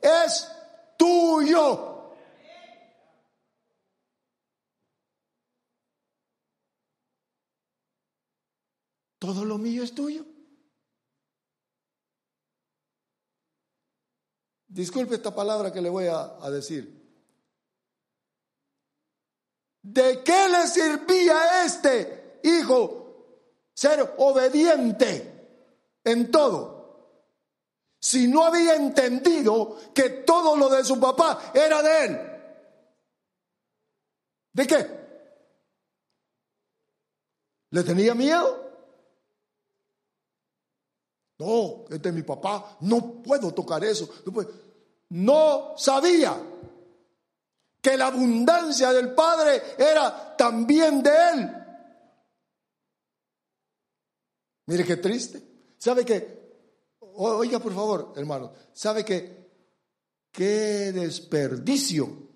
es 0.02 0.48
tuyo. 0.96 1.97
Todo 9.28 9.44
lo 9.44 9.58
mío 9.58 9.84
es 9.84 9.94
tuyo. 9.94 10.26
Disculpe 14.70 15.16
esta 15.16 15.36
palabra 15.36 15.74
que 15.74 15.82
le 15.82 15.90
voy 15.90 16.06
a, 16.08 16.50
decir. 16.50 16.96
¿De 19.82 20.24
qué 20.24 20.48
le 20.48 20.66
servía 20.68 21.66
este 21.66 22.40
hijo 22.42 23.66
ser 23.74 24.16
obediente 24.18 25.60
en 26.06 26.32
todo? 26.32 27.28
Si 28.00 28.30
no 28.30 28.46
había 28.46 28.76
entendido 28.76 29.78
que 29.94 30.10
todo 30.26 30.56
lo 30.56 30.70
de 30.70 30.86
su 30.86 30.98
papá 31.02 31.52
era 31.54 31.82
de 31.82 32.06
él. 32.06 32.18
¿De 34.54 34.68
qué? 34.68 34.88
¿Le 37.72 37.84
tenía 37.84 38.16
miedo? 38.16 38.67
No, 41.40 41.86
este 41.90 42.10
es 42.10 42.16
mi 42.16 42.24
papá, 42.24 42.78
no 42.82 43.22
puedo 43.22 43.54
tocar 43.54 43.84
eso. 43.84 44.10
No 45.10 45.74
sabía 45.78 46.36
que 47.82 47.96
la 47.96 48.08
abundancia 48.08 48.92
del 48.92 49.14
Padre 49.14 49.62
era 49.78 50.36
también 50.36 51.04
de 51.04 51.12
Él. 51.34 51.50
Mire 54.66 54.84
qué 54.84 54.98
triste. 54.98 55.42
¿Sabe 55.78 56.04
que? 56.04 56.38
Oiga, 57.00 57.60
por 57.60 57.74
favor, 57.74 58.14
hermano, 58.16 58.52
¿sabe 58.74 59.06
que 59.06 59.48
qué 60.32 60.92
desperdicio? 60.92 62.28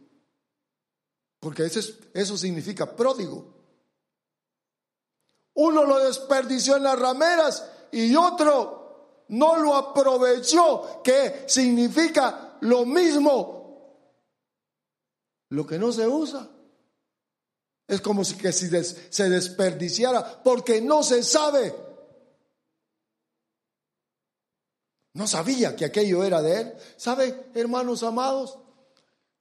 Porque 1.40 1.66
eso, 1.66 1.80
eso 2.14 2.38
significa 2.38 2.96
pródigo. 2.96 3.62
Uno 5.56 5.84
lo 5.84 6.00
desperdició 6.00 6.78
en 6.78 6.84
las 6.84 6.98
rameras 6.98 7.68
y 7.92 8.16
otro 8.16 8.81
no 9.32 9.58
lo 9.58 9.76
aprovechó, 9.76 11.02
que 11.04 11.46
significa 11.48 12.58
lo 12.62 12.86
mismo. 12.86 13.62
Lo 15.50 15.66
que 15.66 15.78
no 15.78 15.92
se 15.92 16.08
usa 16.08 16.48
es 17.88 18.00
como 18.02 18.24
si 18.24 18.36
si 18.54 18.70
se 18.70 19.30
desperdiciara 19.30 20.42
porque 20.44 20.82
no 20.82 21.04
se 21.04 21.24
sabe. 21.24 21.74
No 25.14 25.28
sabía 25.28 25.76
que 25.76 25.86
aquello 25.86 26.24
era 26.24 26.42
de 26.42 26.62
él. 26.62 26.74
¿Sabe, 26.96 27.52
hermanos 27.54 28.04
amados? 28.04 28.58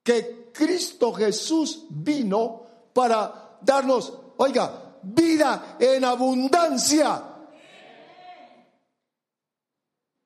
Que 0.03 0.51
Cristo 0.53 1.12
Jesús 1.12 1.86
vino 1.91 2.64
para 2.93 3.59
darnos, 3.61 4.12
oiga, 4.36 4.99
vida 5.03 5.76
en 5.78 6.05
abundancia. 6.05 7.30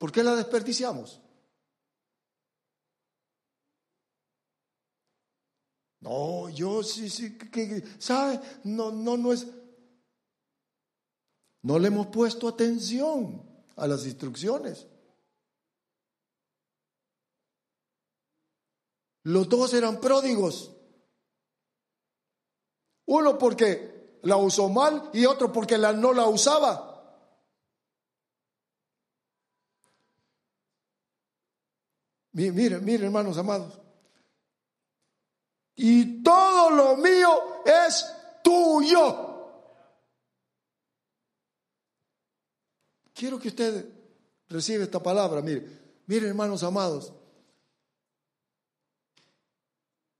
¿Por 0.05 0.11
qué 0.11 0.21
la 0.21 0.35
desperdiciamos? 0.35 1.19
No, 6.01 6.47
yo 6.49 6.83
sí, 6.83 7.09
sí, 7.09 7.35
que, 7.39 7.83
¿sabe? 7.97 8.39
No, 8.65 8.91
no, 8.91 9.17
no 9.17 9.33
es. 9.33 9.47
No 11.63 11.79
le 11.79 11.87
hemos 11.87 12.05
puesto 12.05 12.47
atención 12.47 13.49
a 13.77 13.87
las 13.87 14.05
instrucciones. 14.05 14.85
Los 19.23 19.49
dos 19.49 19.73
eran 19.73 19.99
pródigos. 19.99 20.71
Uno 23.07 23.39
porque 23.39 24.19
la 24.21 24.37
usó 24.37 24.69
mal 24.69 25.09
y 25.13 25.25
otro 25.25 25.51
porque 25.51 25.79
la, 25.79 25.93
no 25.93 26.13
la 26.13 26.27
usaba. 26.27 26.94
Miren, 32.35 32.83
miren, 32.83 33.05
hermanos 33.05 33.37
amados. 33.37 33.79
Y 35.77 36.21
todo 36.21 36.69
lo 36.69 36.97
mío 36.97 37.63
es 37.65 38.05
tuyo. 38.43 39.63
Quiero 43.13 43.39
que 43.39 43.47
usted 43.47 43.85
reciba 44.49 44.83
esta 44.83 45.01
palabra. 45.01 45.41
Mire, 45.41 45.65
miren, 46.07 46.29
hermanos 46.29 46.61
amados. 46.63 47.13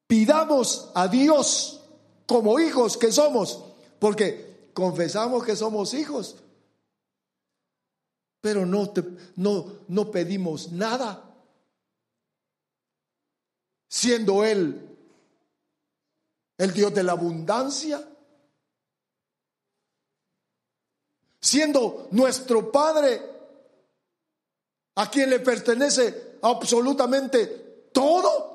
Pidamos 0.07 0.91
a 0.95 1.09
Dios 1.09 1.82
como 2.26 2.61
hijos 2.61 2.95
que 2.95 3.11
somos, 3.11 3.61
porque 3.99 4.70
confesamos 4.74 5.43
que 5.43 5.57
somos 5.57 5.93
hijos, 5.93 6.38
pero 8.39 8.66
no, 8.66 8.93
no, 9.36 9.80
no 9.89 10.11
pedimos 10.11 10.72
nada 10.72 11.25
siendo 13.96 14.43
Él 14.43 14.98
el 16.58 16.74
Dios 16.74 16.93
de 16.93 17.02
la 17.02 17.14
abundancia, 17.14 18.06
siendo 21.39 22.10
nuestro 22.12 22.74
Padre 22.74 23.22
a 24.96 25.10
quien 25.10 25.30
le 25.30 25.39
pertenece 25.39 26.39
absolutamente 26.41 27.89
todo. 27.93 28.54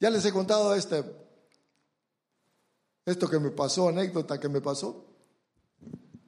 Ya 0.00 0.10
les 0.10 0.24
he 0.26 0.32
contado 0.32 0.74
este, 0.74 1.02
esto 3.06 3.26
que 3.26 3.38
me 3.38 3.50
pasó, 3.52 3.88
anécdota 3.88 4.38
que 4.38 4.50
me 4.50 4.60
pasó. 4.60 5.06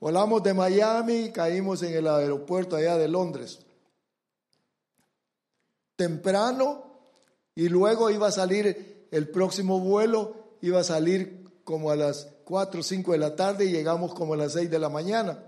Volamos 0.01 0.43
de 0.43 0.55
Miami, 0.55 1.31
caímos 1.31 1.83
en 1.83 1.93
el 1.93 2.07
aeropuerto 2.09 2.77
allá 2.77 2.97
de 2.97 3.09
Londres 3.09 3.67
temprano 6.03 6.83
y 7.55 7.69
luego 7.69 8.11
iba 8.11 8.27
a 8.27 8.33
salir 8.33 9.07
el 9.13 9.29
próximo 9.29 9.79
vuelo, 9.79 10.57
iba 10.61 10.81
a 10.81 10.85
salir 10.85 11.63
como 11.63 11.93
a 11.93 11.97
las 11.97 12.27
4 12.45 12.81
o 12.81 12.83
5 12.83 13.13
de 13.13 13.19
la 13.19 13.37
tarde 13.37 13.67
y 13.67 13.71
llegamos 13.71 14.13
como 14.15 14.35
a 14.35 14.37
las 14.37 14.55
6 14.55 14.69
de 14.69 14.79
la 14.81 14.89
mañana. 14.89 15.45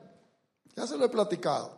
Ya 0.77 0.87
se 0.87 0.97
lo 0.97 1.07
he 1.07 1.09
platicado. 1.09 1.77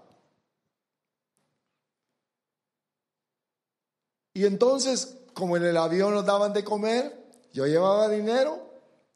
Y 4.35 4.45
entonces, 4.45 5.17
como 5.33 5.57
en 5.57 5.65
el 5.65 5.79
avión 5.79 6.13
nos 6.13 6.27
daban 6.27 6.53
de 6.53 6.63
comer, 6.63 7.17
yo 7.55 7.67
llevaba 7.67 8.11
dinero 8.11 8.61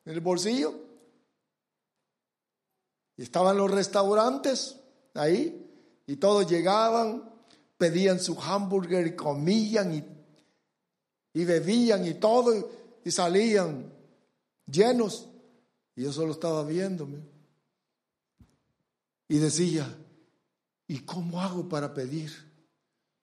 en 0.07 0.15
el 0.15 0.21
bolsillo. 0.21 0.73
Y 3.19 3.25
estaban 3.25 3.59
los 3.59 3.71
restaurantes 3.71 4.81
ahí 5.13 5.71
y 6.07 6.17
todos 6.17 6.49
llegaban 6.49 7.30
pedían 7.81 8.21
su 8.21 8.39
hamburger 8.39 9.07
y 9.07 9.17
comían 9.17 9.95
y, 11.33 11.45
bebían 11.47 12.07
y 12.07 12.13
todo 12.13 12.55
y, 13.03 13.11
salían 13.11 13.91
llenos. 14.67 15.27
Y 15.97 16.03
yo 16.03 16.13
solo 16.13 16.33
estaba 16.33 16.63
viéndome. 16.63 17.21
Y 19.29 19.39
decía, 19.39 19.97
¿y 20.89 20.99
cómo 20.99 21.41
hago 21.41 21.71
para 21.71 21.95
pedir? 21.95 22.31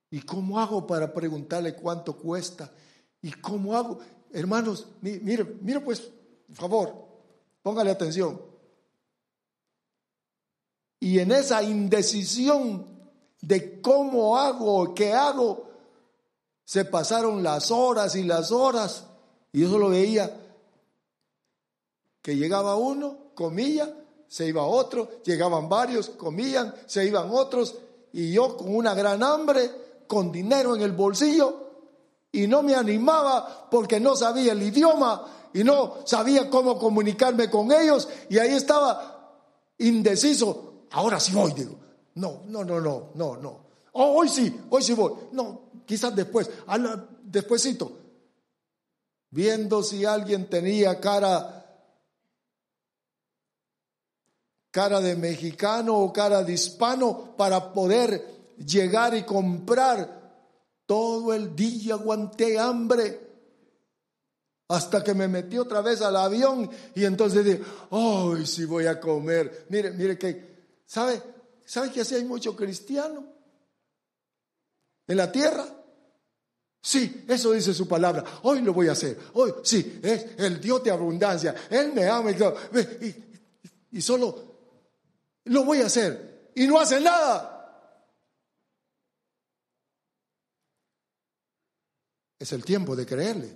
¿Y 0.10 0.22
cómo 0.22 0.60
hago 0.60 0.88
para 0.88 1.14
preguntarle 1.14 1.76
cuánto 1.76 2.18
cuesta? 2.18 2.74
¿Y 3.22 3.34
cómo 3.34 3.76
hago? 3.76 4.00
Hermanos, 4.34 4.88
mire, 5.02 5.44
mire 5.62 5.82
pues, 5.82 6.12
por 6.48 6.56
favor, 6.56 7.08
póngale 7.62 7.92
atención. 7.92 8.42
Y 11.00 11.20
en 11.20 11.32
esa 11.32 11.62
indecisión 11.62 12.97
de 13.42 13.82
cómo 13.82 14.38
hago, 14.38 14.94
qué 14.94 15.14
hago. 15.14 15.68
Se 16.64 16.86
pasaron 16.86 17.44
las 17.44 17.72
horas 17.72 18.16
y 18.16 18.24
las 18.24 18.52
horas 18.52 19.06
y 19.54 19.62
yo 19.62 19.70
solo 19.70 19.90
veía 19.90 20.36
que 22.22 22.36
llegaba 22.36 22.76
uno, 22.76 23.32
comía, 23.36 23.94
se 24.28 24.48
iba 24.48 24.64
otro, 24.64 25.22
llegaban 25.24 25.70
varios, 25.70 26.10
comían, 26.10 26.76
se 26.86 27.06
iban 27.06 27.30
otros 27.32 27.76
y 28.12 28.34
yo 28.34 28.58
con 28.58 28.76
una 28.76 28.94
gran 28.94 29.24
hambre, 29.24 29.72
con 30.08 30.32
dinero 30.32 30.76
en 30.76 30.82
el 30.82 30.92
bolsillo 30.92 31.68
y 32.32 32.48
no 32.48 32.64
me 32.64 32.76
animaba 32.76 33.70
porque 33.72 34.00
no 34.00 34.16
sabía 34.16 34.52
el 34.52 34.62
idioma 34.62 35.50
y 35.54 35.64
no 35.64 35.96
sabía 36.06 36.50
cómo 36.50 36.78
comunicarme 36.78 37.50
con 37.50 37.72
ellos 37.72 38.08
y 38.30 38.38
ahí 38.38 38.52
estaba 38.52 39.38
indeciso. 39.78 40.86
Ahora 40.92 41.20
sí 41.20 41.34
voy, 41.34 41.54
digo. 41.54 41.87
No, 42.18 42.44
no, 42.48 42.64
no, 42.64 42.80
no, 42.82 43.12
no, 43.14 43.38
no. 43.38 43.68
Oh, 43.94 44.20
hoy 44.20 44.30
sí, 44.30 44.62
hoy 44.70 44.82
sí 44.82 44.94
voy. 44.94 45.14
No, 45.32 45.70
quizás 45.86 46.16
después, 46.16 46.50
despuésito, 47.24 47.92
viendo 49.30 49.84
si 49.84 50.04
alguien 50.04 50.50
tenía 50.50 51.00
cara 51.00 51.54
cara 54.72 55.02
de 55.02 55.16
mexicano 55.16 55.98
o 55.98 56.14
cara 56.14 56.44
de 56.44 56.54
hispano 56.54 57.36
para 57.36 57.74
poder 57.74 58.54
llegar 58.58 59.16
y 59.16 59.24
comprar. 59.24 60.18
Todo 60.86 61.34
el 61.34 61.56
día 61.56 61.96
aguanté 61.96 62.60
hambre 62.60 63.28
hasta 64.70 65.04
que 65.04 65.14
me 65.14 65.28
metí 65.28 65.58
otra 65.58 65.82
vez 65.82 66.02
al 66.02 66.16
avión 66.16 66.70
y 66.96 67.06
entonces 67.06 67.44
dije, 67.44 67.62
¡ay, 67.92 68.46
si 68.46 68.66
voy 68.66 68.86
a 68.86 69.00
comer! 69.00 69.66
Mire, 69.70 69.92
mire 69.92 70.18
que, 70.18 70.80
¿sabe? 70.86 71.22
¿Sabe 71.68 71.92
que 71.92 72.00
así 72.00 72.16
hay 72.16 72.24
mucho 72.24 72.56
cristiano? 72.56 73.26
En 75.06 75.18
la 75.18 75.30
tierra. 75.30 75.66
Sí, 76.82 77.26
eso 77.28 77.52
dice 77.52 77.74
su 77.74 77.86
palabra. 77.90 78.24
Hoy 78.44 78.62
lo 78.62 78.74
voy 78.74 78.88
a 78.88 78.94
hacer. 78.94 79.20
Hoy, 79.34 79.54
sí, 79.64 80.00
es 80.02 80.40
el 80.40 80.62
Dios 80.62 80.82
de 80.82 80.92
abundancia. 80.92 81.54
Él 81.70 81.92
me 81.94 82.08
ama 82.08 82.32
y, 82.32 83.98
y 83.98 84.02
solo 84.02 84.44
lo 85.44 85.66
voy 85.66 85.82
a 85.82 85.88
hacer. 85.88 86.52
Y 86.56 86.66
no 86.68 86.80
hace 86.80 87.02
nada. 87.02 87.54
Es 92.40 92.54
el 92.54 92.64
tiempo 92.64 92.96
de 92.96 93.06
creerle. 93.06 93.54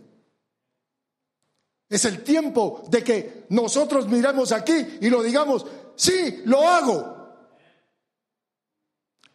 Es 1.88 2.04
el 2.04 2.26
tiempo 2.26 2.84
de 2.90 3.06
que 3.06 3.46
nosotros 3.50 4.10
miremos 4.10 4.52
aquí 4.52 4.98
y 5.00 5.10
lo 5.10 5.24
digamos, 5.24 5.66
sí, 5.96 6.42
lo 6.44 6.68
hago. 6.68 7.21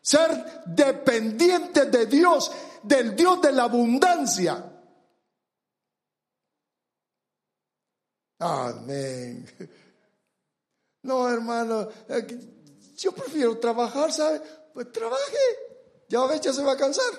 Ser 0.07 0.62
dependiente 0.66 1.86
de 1.86 2.07
Dios, 2.07 2.52
del 2.80 3.16
Dios 3.16 3.42
de 3.42 3.50
la 3.50 3.64
abundancia. 3.64 4.64
Amén. 8.38 9.44
No, 11.02 11.28
hermano, 11.28 11.88
yo 12.96 13.11
prefiero 13.11 13.59
trabajar, 13.59 14.12
¿sabe? 14.12 14.40
Pues 14.72 14.92
trabaje. 14.92 15.44
Ya 16.09 16.20
a 16.20 16.28
veces 16.28 16.54
se 16.54 16.62
va 16.62 16.74
a 16.74 16.76
cansar. 16.76 17.12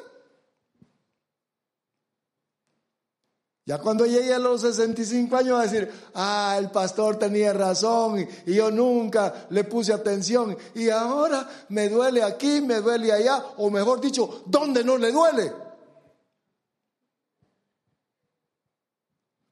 Ya 3.67 3.79
cuando 3.79 4.05
llegue 4.05 4.33
a 4.33 4.39
los 4.39 4.61
65 4.61 5.35
años 5.35 5.57
va 5.57 5.59
a 5.59 5.67
decir, 5.67 5.91
ah, 6.13 6.55
el 6.57 6.71
pastor 6.71 7.19
tenía 7.19 7.51
razón 7.51 8.25
y, 8.45 8.53
yo 8.53 8.71
nunca 8.71 9.45
le 9.49 9.65
puse 9.65 9.91
atención 9.91 10.57
y 10.73 10.89
ahora 10.89 11.45
me 11.67 11.89
duele 11.89 12.23
aquí, 12.23 12.61
me 12.61 12.75
duele 12.75 13.11
allá, 13.11 13.43
o 13.57 13.69
mejor 13.69 13.99
dicho, 13.99 14.43
¿dónde 14.45 14.85
no 14.85 14.97
le 14.97 15.11
duele? 15.11 15.51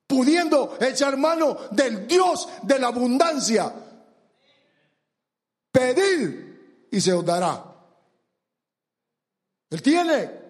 Pudiendo 0.07 0.77
echar 0.79 1.17
mano 1.17 1.57
del 1.71 2.07
Dios 2.07 2.47
de 2.61 2.79
la 2.79 2.87
abundancia. 2.87 3.69
Pedir 5.73 6.87
y 6.89 7.01
se 7.01 7.11
os 7.11 7.25
dará. 7.25 7.65
Él 9.71 9.81
tiene 9.81 10.44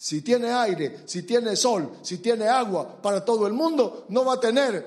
si 0.00 0.22
tiene 0.22 0.50
aire, 0.50 1.02
si 1.04 1.24
tiene 1.24 1.54
sol, 1.54 1.98
si 2.00 2.16
tiene 2.18 2.48
agua 2.48 3.02
para 3.02 3.22
todo 3.22 3.46
el 3.46 3.52
mundo, 3.52 4.06
no 4.08 4.24
va 4.24 4.34
a 4.34 4.40
tener 4.40 4.82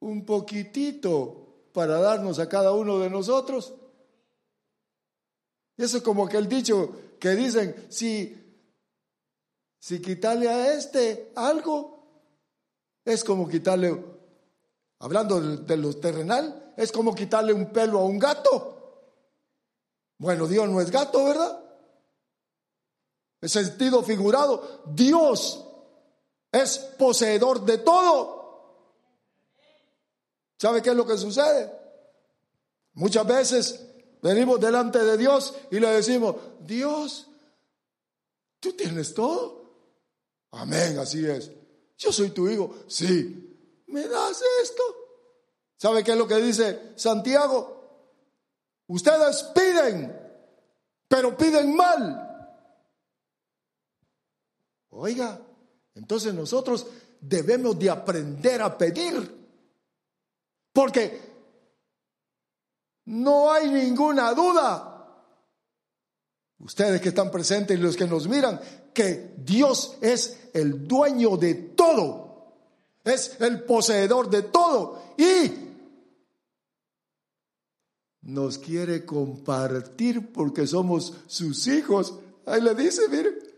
un 0.00 0.26
poquitito 0.26 1.68
para 1.72 2.00
darnos 2.00 2.40
a 2.40 2.48
cada 2.48 2.72
uno 2.72 2.98
de 2.98 3.08
nosotros. 3.08 3.72
Eso 5.76 5.98
es 5.98 6.02
como 6.02 6.26
aquel 6.26 6.48
dicho 6.48 7.14
que 7.20 7.28
dicen, 7.36 7.86
si, 7.90 8.36
si 9.78 10.02
quitarle 10.02 10.48
a 10.48 10.74
este 10.74 11.30
algo, 11.36 12.24
es 13.04 13.22
como 13.22 13.48
quitarle, 13.48 14.04
hablando 14.98 15.40
de, 15.40 15.58
de 15.58 15.76
lo 15.76 15.94
terrenal, 15.94 16.74
es 16.76 16.90
como 16.90 17.14
quitarle 17.14 17.52
un 17.52 17.72
pelo 17.72 18.00
a 18.00 18.04
un 18.04 18.18
gato. 18.18 19.14
Bueno, 20.18 20.48
Dios 20.48 20.68
no 20.68 20.80
es 20.80 20.90
gato, 20.90 21.24
¿verdad? 21.24 21.69
En 23.40 23.48
sentido 23.48 24.02
figurado, 24.02 24.82
Dios 24.86 25.64
es 26.52 26.78
poseedor 26.98 27.64
de 27.64 27.78
todo. 27.78 28.40
¿Sabe 30.58 30.82
qué 30.82 30.90
es 30.90 30.96
lo 30.96 31.06
que 31.06 31.16
sucede? 31.16 31.72
Muchas 32.94 33.26
veces 33.26 33.86
venimos 34.20 34.60
delante 34.60 34.98
de 34.98 35.16
Dios 35.16 35.54
y 35.70 35.80
le 35.80 35.88
decimos, 35.88 36.36
Dios, 36.60 37.28
tú 38.58 38.74
tienes 38.74 39.14
todo. 39.14 39.60
Amén, 40.50 40.98
así 40.98 41.26
es. 41.26 41.50
Yo 41.96 42.12
soy 42.12 42.30
tu 42.30 42.48
hijo. 42.48 42.74
Sí, 42.88 43.82
¿me 43.86 44.06
das 44.06 44.42
esto? 44.62 44.82
¿Sabe 45.78 46.04
qué 46.04 46.12
es 46.12 46.18
lo 46.18 46.28
que 46.28 46.36
dice 46.36 46.92
Santiago? 46.96 47.78
Ustedes 48.88 49.44
piden, 49.54 50.14
pero 51.08 51.34
piden 51.36 51.74
mal 51.74 52.29
Oiga, 54.90 55.40
entonces 55.94 56.34
nosotros 56.34 56.86
debemos 57.20 57.78
de 57.78 57.90
aprender 57.90 58.62
a 58.62 58.76
pedir. 58.76 59.38
Porque 60.72 61.20
no 63.06 63.52
hay 63.52 63.68
ninguna 63.68 64.32
duda, 64.34 65.24
ustedes 66.58 67.00
que 67.00 67.08
están 67.08 67.30
presentes 67.30 67.78
y 67.78 67.80
los 67.80 67.96
que 67.96 68.06
nos 68.06 68.28
miran, 68.28 68.60
que 68.94 69.34
Dios 69.38 69.96
es 70.00 70.50
el 70.52 70.86
dueño 70.86 71.36
de 71.36 71.54
todo, 71.54 72.54
es 73.04 73.40
el 73.40 73.64
poseedor 73.64 74.30
de 74.30 74.42
todo 74.42 75.02
y 75.16 75.70
nos 78.22 78.58
quiere 78.58 79.04
compartir 79.04 80.32
porque 80.32 80.66
somos 80.66 81.14
sus 81.26 81.66
hijos. 81.66 82.14
Ahí 82.46 82.60
le 82.60 82.74
dice, 82.74 83.08
mire, 83.08 83.49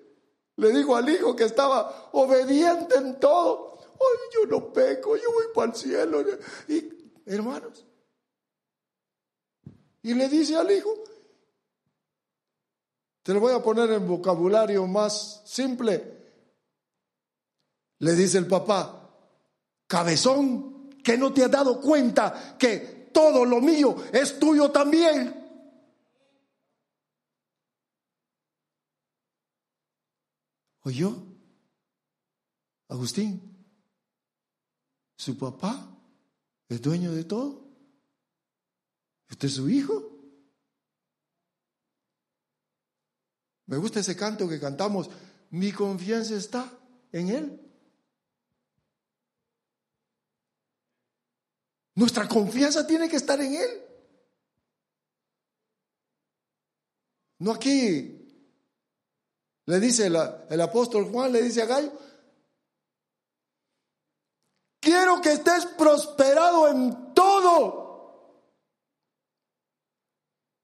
le 0.56 0.72
dijo 0.72 0.96
al 0.96 1.08
hijo 1.08 1.34
que 1.34 1.44
estaba 1.44 2.10
obediente 2.12 2.96
en 2.96 3.18
todo. 3.18 3.78
Ay, 3.80 4.18
yo 4.34 4.46
no 4.46 4.72
peco, 4.72 5.16
yo 5.16 5.32
voy 5.32 5.46
para 5.54 5.72
el 5.72 5.76
cielo. 5.76 6.24
Y, 6.68 7.12
hermanos, 7.26 7.84
y 10.02 10.14
le 10.14 10.28
dice 10.28 10.56
al 10.56 10.70
hijo, 10.70 10.92
te 13.22 13.32
lo 13.32 13.40
voy 13.40 13.54
a 13.54 13.62
poner 13.62 13.90
en 13.92 14.06
vocabulario 14.06 14.86
más 14.86 15.42
simple. 15.44 16.20
Le 17.98 18.12
dice 18.14 18.38
el 18.38 18.48
papá, 18.48 19.10
cabezón, 19.86 20.90
que 21.04 21.16
no 21.16 21.32
te 21.32 21.44
has 21.44 21.50
dado 21.50 21.80
cuenta 21.80 22.56
que 22.58 23.10
todo 23.12 23.44
lo 23.44 23.60
mío 23.60 23.94
es 24.12 24.38
tuyo 24.38 24.70
también. 24.70 25.41
¿Oyó? 30.82 31.16
Agustín, 32.88 33.40
su 35.16 35.38
papá 35.38 35.96
es 36.68 36.82
dueño 36.82 37.12
de 37.12 37.24
todo. 37.24 37.68
Usted 39.30 39.48
es 39.48 39.54
su 39.54 39.68
hijo. 39.70 40.10
Me 43.66 43.76
gusta 43.76 44.00
ese 44.00 44.16
canto 44.16 44.48
que 44.48 44.60
cantamos. 44.60 45.08
Mi 45.50 45.72
confianza 45.72 46.34
está 46.34 46.70
en 47.12 47.28
Él. 47.28 47.72
Nuestra 51.94 52.26
confianza 52.26 52.86
tiene 52.86 53.08
que 53.08 53.16
estar 53.16 53.40
en 53.40 53.54
Él. 53.54 53.82
No 57.38 57.52
aquí 57.52 58.11
le 59.66 59.80
dice 59.80 60.06
el, 60.06 60.60
apóstol 60.60 61.10
Juan, 61.10 61.32
le 61.32 61.42
dice 61.42 61.62
a 61.62 61.66
Gallo, 61.66 61.92
quiero 64.80 65.20
que 65.20 65.32
estés 65.32 65.66
prosperado 65.66 66.68
en 66.68 67.14
todo. 67.14 67.82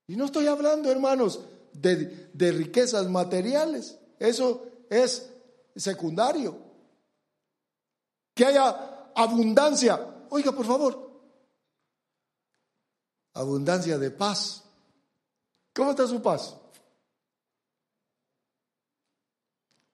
Y 0.09 0.17
no 0.17 0.25
estoy 0.25 0.47
hablando, 0.47 0.91
hermanos, 0.91 1.41
de, 1.73 2.31
de 2.33 2.53
riquezas 2.53 3.09
materiales. 3.09 3.99
Eso 4.19 4.67
es 4.91 5.31
secundario. 5.77 6.59
Que 8.35 8.47
haya 8.47 9.11
abundancia. 9.15 10.27
Oiga, 10.31 10.51
por 10.53 10.67
favor. 10.67 11.09
Abundancia 13.35 13.99
de 13.99 14.11
paz. 14.11 14.65
¿Cómo 15.75 15.91
está 15.91 16.07
su 16.07 16.21
paz? 16.21 16.57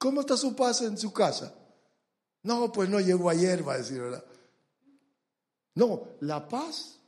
¿Cómo 0.05 0.21
está 0.21 0.37
su 0.37 0.55
paz 0.55 0.83
en 0.83 0.99
su 0.99 1.11
casa? 1.11 1.51
No, 2.43 2.71
pues 2.71 2.87
no 2.87 2.99
llegó 2.99 3.27
ayer, 3.27 3.67
va 3.67 3.73
a 3.73 3.77
decir, 3.79 3.99
¿verdad? 3.99 4.23
No, 5.73 6.09
la 6.19 6.47
paz. 6.47 6.99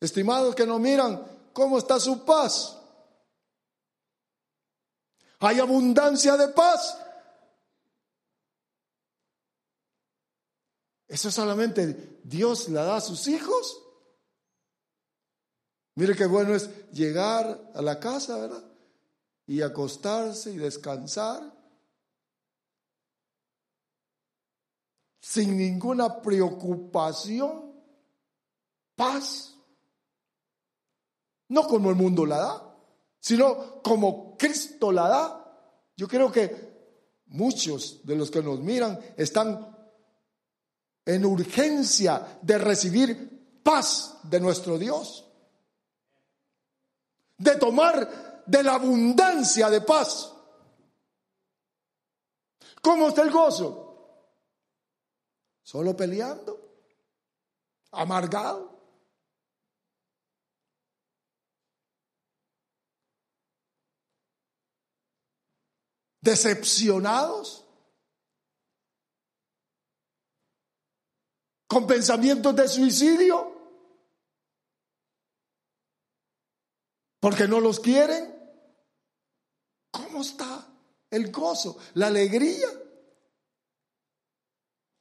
Estimados 0.00 0.54
que 0.54 0.64
nos 0.64 0.80
miran, 0.80 1.22
¿cómo 1.52 1.76
está 1.76 2.00
su 2.00 2.24
paz? 2.24 2.74
hay 5.40 5.58
abundancia 5.58 6.38
de 6.38 6.48
paz. 6.48 6.96
Eso 11.06 11.30
solamente 11.30 12.18
Dios 12.24 12.70
la 12.70 12.84
da 12.84 12.96
a 12.96 13.02
sus 13.02 13.28
hijos. 13.28 13.78
Mire 15.96 16.16
qué 16.16 16.24
bueno 16.24 16.54
es 16.54 16.70
llegar 16.92 17.72
a 17.74 17.82
la 17.82 18.00
casa, 18.00 18.38
¿verdad? 18.38 18.69
Y 19.46 19.62
acostarse 19.62 20.52
y 20.52 20.56
descansar 20.56 21.60
sin 25.20 25.56
ninguna 25.56 26.20
preocupación, 26.20 27.72
paz. 28.96 29.54
No 31.48 31.68
como 31.68 31.90
el 31.90 31.96
mundo 31.96 32.26
la 32.26 32.38
da, 32.38 32.76
sino 33.20 33.80
como 33.82 34.36
Cristo 34.36 34.90
la 34.90 35.08
da. 35.08 35.92
Yo 35.96 36.08
creo 36.08 36.32
que 36.32 36.70
muchos 37.26 38.04
de 38.04 38.16
los 38.16 38.30
que 38.30 38.42
nos 38.42 38.58
miran 38.60 38.98
están 39.16 39.76
en 41.04 41.24
urgencia 41.24 42.40
de 42.42 42.58
recibir 42.58 43.60
paz 43.62 44.18
de 44.24 44.40
nuestro 44.40 44.78
Dios, 44.78 45.26
de 47.38 47.56
tomar 47.56 48.29
de 48.46 48.62
la 48.62 48.74
abundancia 48.74 49.70
de 49.70 49.80
paz. 49.80 50.34
¿Cómo 52.82 53.08
está 53.08 53.22
el 53.22 53.30
gozo? 53.30 53.86
Solo 55.62 55.96
peleando, 55.96 56.58
amargado. 57.92 58.70
Decepcionados. 66.20 67.64
Con 71.66 71.86
pensamientos 71.86 72.56
de 72.56 72.68
suicidio. 72.68 73.59
Porque 77.20 77.46
no 77.46 77.60
los 77.60 77.78
quieren. 77.78 78.34
¿Cómo 79.90 80.22
está 80.22 80.66
el 81.10 81.30
gozo, 81.30 81.76
la 81.94 82.08
alegría? 82.08 82.68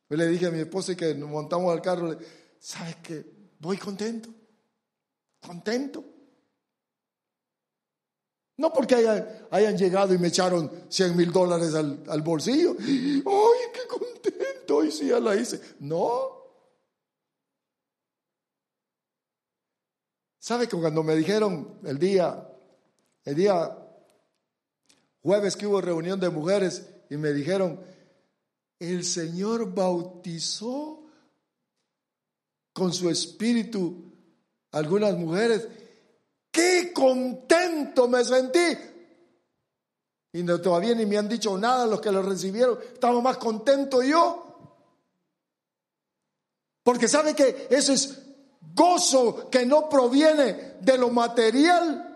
Le 0.09 0.27
dije 0.27 0.47
a 0.47 0.51
mi 0.51 0.59
esposa 0.59 0.95
que 0.95 1.13
nos 1.13 1.29
montamos 1.29 1.71
al 1.71 1.81
carro, 1.81 2.17
¿sabes 2.59 2.95
qué? 2.97 3.25
Voy 3.59 3.77
contento, 3.77 4.29
contento. 5.39 6.03
No 8.57 8.73
porque 8.73 8.95
hayan, 9.51 9.77
llegado 9.77 10.13
y 10.13 10.17
me 10.17 10.27
echaron 10.29 10.69
100 10.89 11.15
mil 11.15 11.31
dólares 11.31 11.73
al, 11.75 12.21
bolsillo. 12.21 12.75
¡Ay, 12.79 13.23
qué 13.23 13.87
contento! 13.87 14.75
Hoy 14.75 14.91
sí 14.91 15.07
ya 15.07 15.19
la 15.19 15.35
hice. 15.35 15.61
No. 15.79 16.38
¿Sabe 20.49 20.67
que 20.67 20.77
cuando 20.77 21.03
me 21.03 21.15
dijeron 21.15 21.77
el 21.83 21.99
día, 21.99 22.43
el 23.23 23.35
día 23.35 23.77
jueves 25.21 25.55
que 25.55 25.67
hubo 25.67 25.79
reunión 25.79 26.19
de 26.19 26.31
mujeres 26.31 26.89
y 27.07 27.17
me 27.17 27.33
dijeron, 27.33 27.79
el 28.79 29.05
Señor 29.05 29.71
bautizó 29.71 31.03
con 32.73 32.91
su 32.91 33.11
espíritu 33.11 34.11
algunas 34.71 35.15
mujeres. 35.15 35.67
¡Qué 36.49 36.93
contento 36.95 38.07
me 38.07 38.25
sentí! 38.25 38.75
Y 40.33 40.43
todavía 40.43 40.95
ni 40.95 41.05
me 41.05 41.19
han 41.19 41.29
dicho 41.29 41.55
nada 41.59 41.85
los 41.85 42.01
que 42.01 42.11
lo 42.11 42.23
recibieron. 42.23 42.79
Estaba 42.91 43.21
más 43.21 43.37
contento 43.37 44.01
yo. 44.01 44.81
Porque 46.81 47.07
sabe 47.07 47.35
que 47.35 47.67
eso 47.69 47.93
es 47.93 48.28
gozo 48.61 49.49
que 49.49 49.65
no 49.65 49.89
proviene 49.89 50.75
de 50.79 50.97
lo 50.97 51.09
material, 51.09 52.09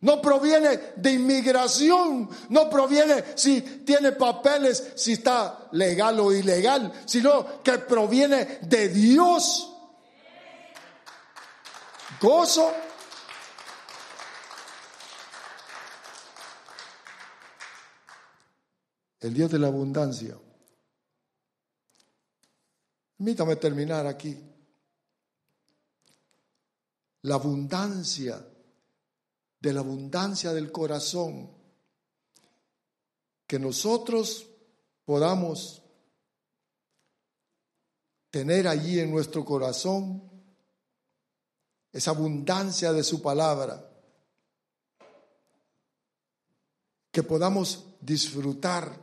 no 0.00 0.22
proviene 0.22 0.78
de 0.96 1.12
inmigración, 1.12 2.28
no 2.50 2.70
proviene 2.70 3.24
si 3.34 3.60
tiene 3.60 4.12
papeles, 4.12 4.92
si 4.94 5.14
está 5.14 5.68
legal 5.72 6.20
o 6.20 6.32
ilegal, 6.32 6.92
sino 7.04 7.62
que 7.62 7.78
proviene 7.78 8.60
de 8.62 8.88
Dios. 8.88 9.74
Gozo. 12.20 12.72
El 19.20 19.34
Dios 19.34 19.50
de 19.50 19.58
la 19.58 19.66
abundancia. 19.66 20.36
Permítame 23.16 23.56
terminar 23.56 24.06
aquí. 24.06 24.38
La 27.22 27.34
abundancia 27.34 28.44
de 29.60 29.72
la 29.72 29.80
abundancia 29.80 30.52
del 30.52 30.70
corazón, 30.70 31.50
que 33.46 33.58
nosotros 33.58 34.46
podamos 35.04 35.82
tener 38.30 38.68
allí 38.68 39.00
en 39.00 39.10
nuestro 39.10 39.44
corazón 39.44 40.22
esa 41.92 42.10
abundancia 42.10 42.92
de 42.92 43.02
su 43.02 43.20
palabra, 43.22 43.84
que 47.10 47.22
podamos 47.22 47.86
disfrutar 48.00 49.02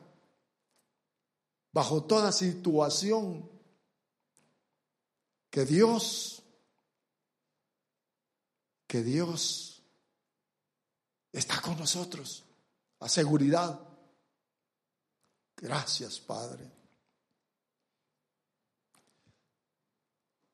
bajo 1.74 2.04
toda 2.04 2.32
situación 2.32 3.50
que 5.50 5.66
Dios, 5.66 6.35
Dios 9.04 9.84
está 11.32 11.62
con 11.62 11.78
nosotros 11.78 12.44
a 13.00 13.10
seguridad. 13.10 13.80
Gracias, 15.58 16.20
Padre. 16.20 16.72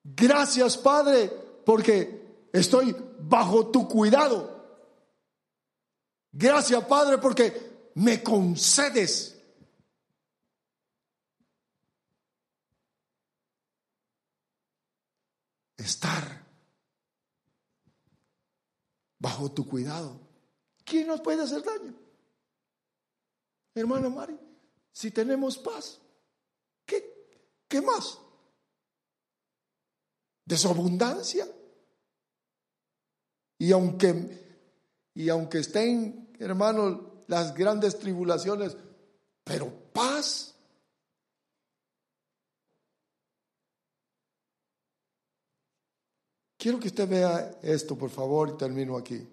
Gracias, 0.04 0.78
Padre, 0.78 1.30
porque 1.66 2.48
estoy 2.52 2.96
bajo 3.20 3.68
tu 3.68 3.88
cuidado. 3.88 4.62
Gracias, 6.32 6.84
Padre, 6.86 7.18
porque 7.18 7.92
me 7.96 8.24
concedes 8.24 9.38
estar 15.78 16.41
bajo 19.22 19.52
tu 19.52 19.68
cuidado. 19.68 20.20
¿quién 20.84 21.08
nos 21.08 21.22
puede 21.22 21.44
hacer 21.44 21.64
daño? 21.64 21.94
Hermana 23.74 24.10
Mari, 24.10 24.38
si 24.92 25.12
tenemos 25.12 25.58
paz, 25.58 26.02
¿qué, 26.86 27.46
qué 27.68 27.82
más? 27.82 28.18
¿De 30.44 30.58
su 30.58 30.68
abundancia? 30.68 31.48
Y 33.60 33.72
aunque, 33.72 34.68
y 35.14 35.30
aunque 35.30 35.60
estén, 35.60 36.36
hermanos, 36.40 37.00
las 37.28 37.54
grandes 37.54 37.98
tribulaciones, 38.00 38.76
pero 39.46 39.72
paz. 39.94 40.56
Quiero 46.62 46.80
que 46.80 46.90
usted 46.90 47.10
vea 47.10 47.58
esto, 47.64 47.98
por 47.98 48.12
favor, 48.12 48.52
y 48.54 48.56
termino 48.56 48.96
aquí. 48.96 49.28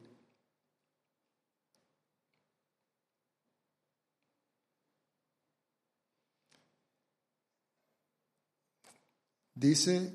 Dice, 9.55 10.11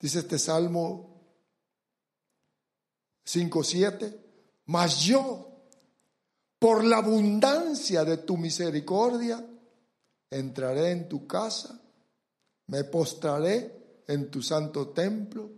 dice 0.00 0.18
este 0.18 0.36
Salmo 0.36 1.22
5.7, 3.24 4.12
mas 4.66 5.04
yo, 5.04 5.68
por 6.58 6.82
la 6.82 6.96
abundancia 6.96 8.04
de 8.04 8.16
tu 8.16 8.36
misericordia, 8.36 9.46
entraré 10.30 10.90
en 10.90 11.08
tu 11.08 11.28
casa, 11.28 11.80
me 12.66 12.84
postraré 12.84 14.02
en 14.06 14.30
tu 14.30 14.42
santo 14.42 14.88
templo 14.88 15.50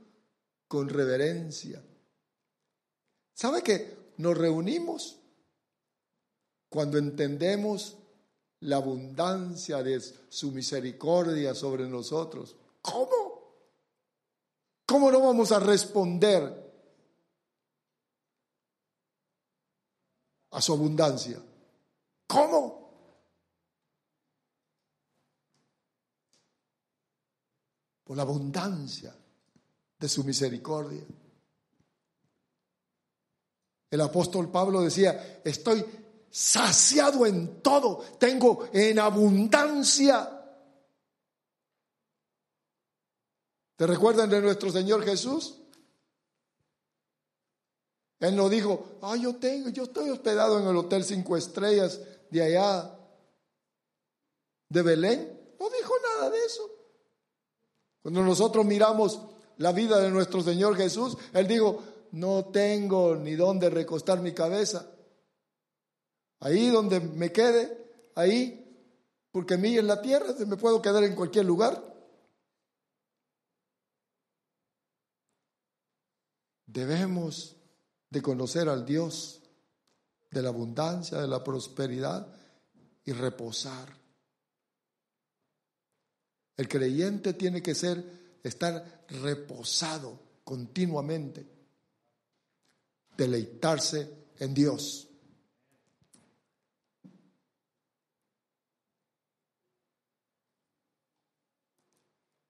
con 0.69 0.89
reverencia. 0.89 1.83
¿Sabe 3.35 3.63
que 3.63 4.13
nos 4.19 4.37
reunimos 4.37 5.19
cuando 6.69 6.99
entendemos 6.99 7.97
la 8.61 8.77
abundancia 8.77 9.83
de 9.83 10.01
su 10.01 10.53
misericordia 10.53 11.55
sobre 11.55 11.87
nosotros. 11.87 12.57
¿Cómo? 12.81 13.43
¿Cómo 14.87 15.11
no 15.11 15.21
vamos 15.21 15.53
a 15.53 15.61
responder 15.61 16.67
a 20.51 20.63
su 20.63 20.73
abundancia. 20.73 21.39
¿Cómo? 22.27 22.86
Por 28.07 28.17
la 28.17 28.23
abundancia 28.23 29.13
de 29.99 30.09
su 30.09 30.23
misericordia. 30.23 31.03
El 33.91 34.01
apóstol 34.01 34.49
Pablo 34.49 34.81
decía, 34.81 35.41
estoy 35.45 35.85
saciado 36.31 37.27
en 37.27 37.63
todo, 37.63 37.99
tengo 38.19 38.69
en 38.73 39.01
abundancia. 39.01 40.33
¿Te 43.75 43.87
recuerdan 43.87 44.31
de 44.31 44.41
nuestro 44.41 44.71
Señor 44.71 45.05
Jesús? 45.05 45.63
Él 48.21 48.37
no 48.37 48.49
dijo, 48.49 48.99
ah, 49.03 49.17
yo 49.17 49.37
tengo, 49.37 49.69
yo 49.71 49.85
estoy 49.85 50.11
hospedado 50.11 50.61
en 50.61 50.69
el 50.69 50.77
hotel 50.77 51.05
cinco 51.05 51.37
estrellas 51.37 52.01
de 52.31 52.43
allá, 52.43 52.99
de 54.69 54.83
Belén. 54.83 55.57
No 55.59 55.69
dijo 55.71 55.93
nada 56.03 56.31
de 56.31 56.45
eso. 56.45 56.76
Cuando 58.07 58.23
nosotros 58.23 58.65
miramos 58.65 59.21
la 59.57 59.73
vida 59.73 59.99
de 59.99 60.13
nuestro 60.13 60.41
Señor 60.41 60.77
Jesús, 60.77 61.19
Él 61.33 61.49
dijo, 61.49 61.83
no 62.13 62.45
tengo 62.53 63.17
ni 63.17 63.35
dónde 63.35 63.69
recostar 63.69 64.21
mi 64.21 64.33
cabeza. 64.33 64.89
Ahí 66.39 66.69
donde 66.69 67.01
me 67.01 67.33
quede, 67.33 68.13
ahí, 68.15 68.89
porque 69.33 69.57
mí 69.57 69.77
en 69.77 69.89
la 69.89 70.01
tierra 70.01 70.33
se 70.35 70.47
me 70.47 70.57
puedo 70.57 70.81
quedar 70.81 71.03
en 71.03 71.17
cualquier 71.17 71.47
lugar. 71.47 71.83
Debemos 76.65 77.57
de 78.09 78.23
conocer 78.23 78.69
al 78.69 78.87
Dios 78.87 79.43
de 80.31 80.43
la 80.43 80.51
abundancia, 80.51 81.19
de 81.19 81.27
la 81.27 81.43
prosperidad 81.43 82.33
y 83.05 83.11
reposar. 83.11 84.06
El 86.57 86.69
creyente 86.69 87.35
tiene 87.35 87.63
que 87.63 87.75
ser, 87.75 88.39
estar 88.43 89.05
reposado 89.09 90.19
continuamente, 90.45 91.47
deleitarse 93.17 94.29
en 94.39 94.55
Dios. 94.55 95.09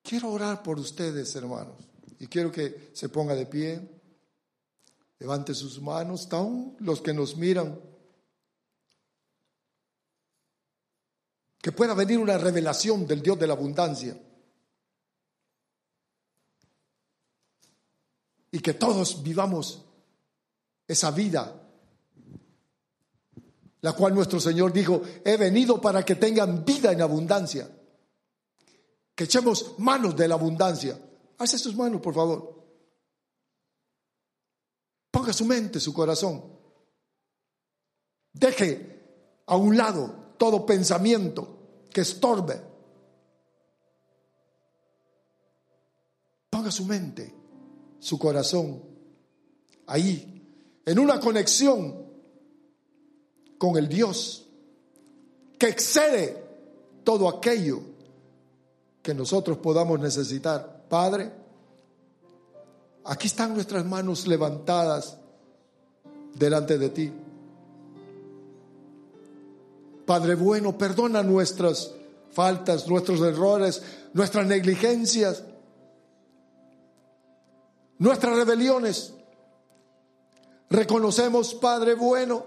Quiero 0.03 0.31
orar 0.31 0.63
por 0.63 0.79
ustedes, 0.79 1.35
hermanos, 1.35 1.75
y 2.21 2.29
quiero 2.29 2.53
que 2.53 2.91
se 2.93 3.09
ponga 3.09 3.35
de 3.35 3.47
pie. 3.47 3.81
Levante 5.19 5.53
sus 5.53 5.81
manos, 5.81 6.29
aún 6.31 6.77
los 6.79 7.01
que 7.01 7.13
nos 7.13 7.37
miran. 7.37 7.81
Que 11.67 11.73
pueda 11.73 11.95
venir 11.95 12.17
una 12.19 12.39
revelación 12.39 13.09
del 13.09 13.21
Dios 13.21 13.37
de 13.41 13.47
la 13.49 13.55
abundancia. 13.55 14.17
Y 18.53 18.61
que 18.61 18.75
todos 18.75 19.21
vivamos 19.25 19.85
esa 20.87 21.11
vida, 21.11 21.69
la 23.81 23.93
cual 23.95 24.15
nuestro 24.15 24.39
Señor 24.39 24.73
dijo, 24.73 25.03
he 25.25 25.37
venido 25.37 25.81
para 25.81 26.05
que 26.05 26.15
tengan 26.15 26.65
vida 26.65 26.93
en 26.93 27.03
abundancia. 27.03 27.69
Que 29.13 29.25
echemos 29.25 29.75
manos 29.79 30.15
de 30.15 30.29
la 30.29 30.37
abundancia. 30.37 30.97
Hace 31.37 31.59
sus 31.59 31.75
manos, 31.75 32.01
por 32.01 32.15
favor. 32.15 32.65
Ponga 35.11 35.33
su 35.33 35.45
mente, 35.45 35.81
su 35.81 35.93
corazón. 35.93 36.45
Deje 38.33 39.43
a 39.47 39.57
un 39.57 39.77
lado 39.77 40.35
todo 40.39 40.65
pensamiento 40.65 41.55
que 41.97 42.03
estorbe. 42.03 42.61
Ponga 46.51 46.71
su 46.71 46.85
mente, 46.85 47.35
su 47.99 48.19
corazón 48.19 48.83
ahí, 49.87 50.47
en 50.85 50.99
una 50.99 51.19
conexión 51.19 52.07
con 53.57 53.79
el 53.79 53.89
Dios 53.89 54.47
que 55.59 55.69
excede 55.69 56.45
todo 57.03 57.31
aquello 57.31 57.81
que 59.01 59.15
nosotros 59.15 59.57
podamos 59.57 59.99
necesitar. 59.99 60.85
Padre, 60.91 61.33
Aquí 63.05 63.29
están 63.29 63.55
nuestras 63.55 63.87
manos 63.87 64.27
levantadas 64.27 65.17
delante 66.35 66.77
de 66.77 66.91
ti. 66.91 67.13
Padre 70.07 70.37
bueno, 70.37 70.79
perdona 70.79 71.23
nuestras 71.23 71.93
faltas, 72.31 72.87
nuestros 72.87 73.21
errores, 73.21 73.83
nuestras 74.13 74.47
negligencias, 74.47 75.43
nuestras 77.99 78.37
rebeliones. 78.37 79.13
Reconocemos, 80.71 81.55
Padre 81.55 81.95
bueno, 81.95 82.45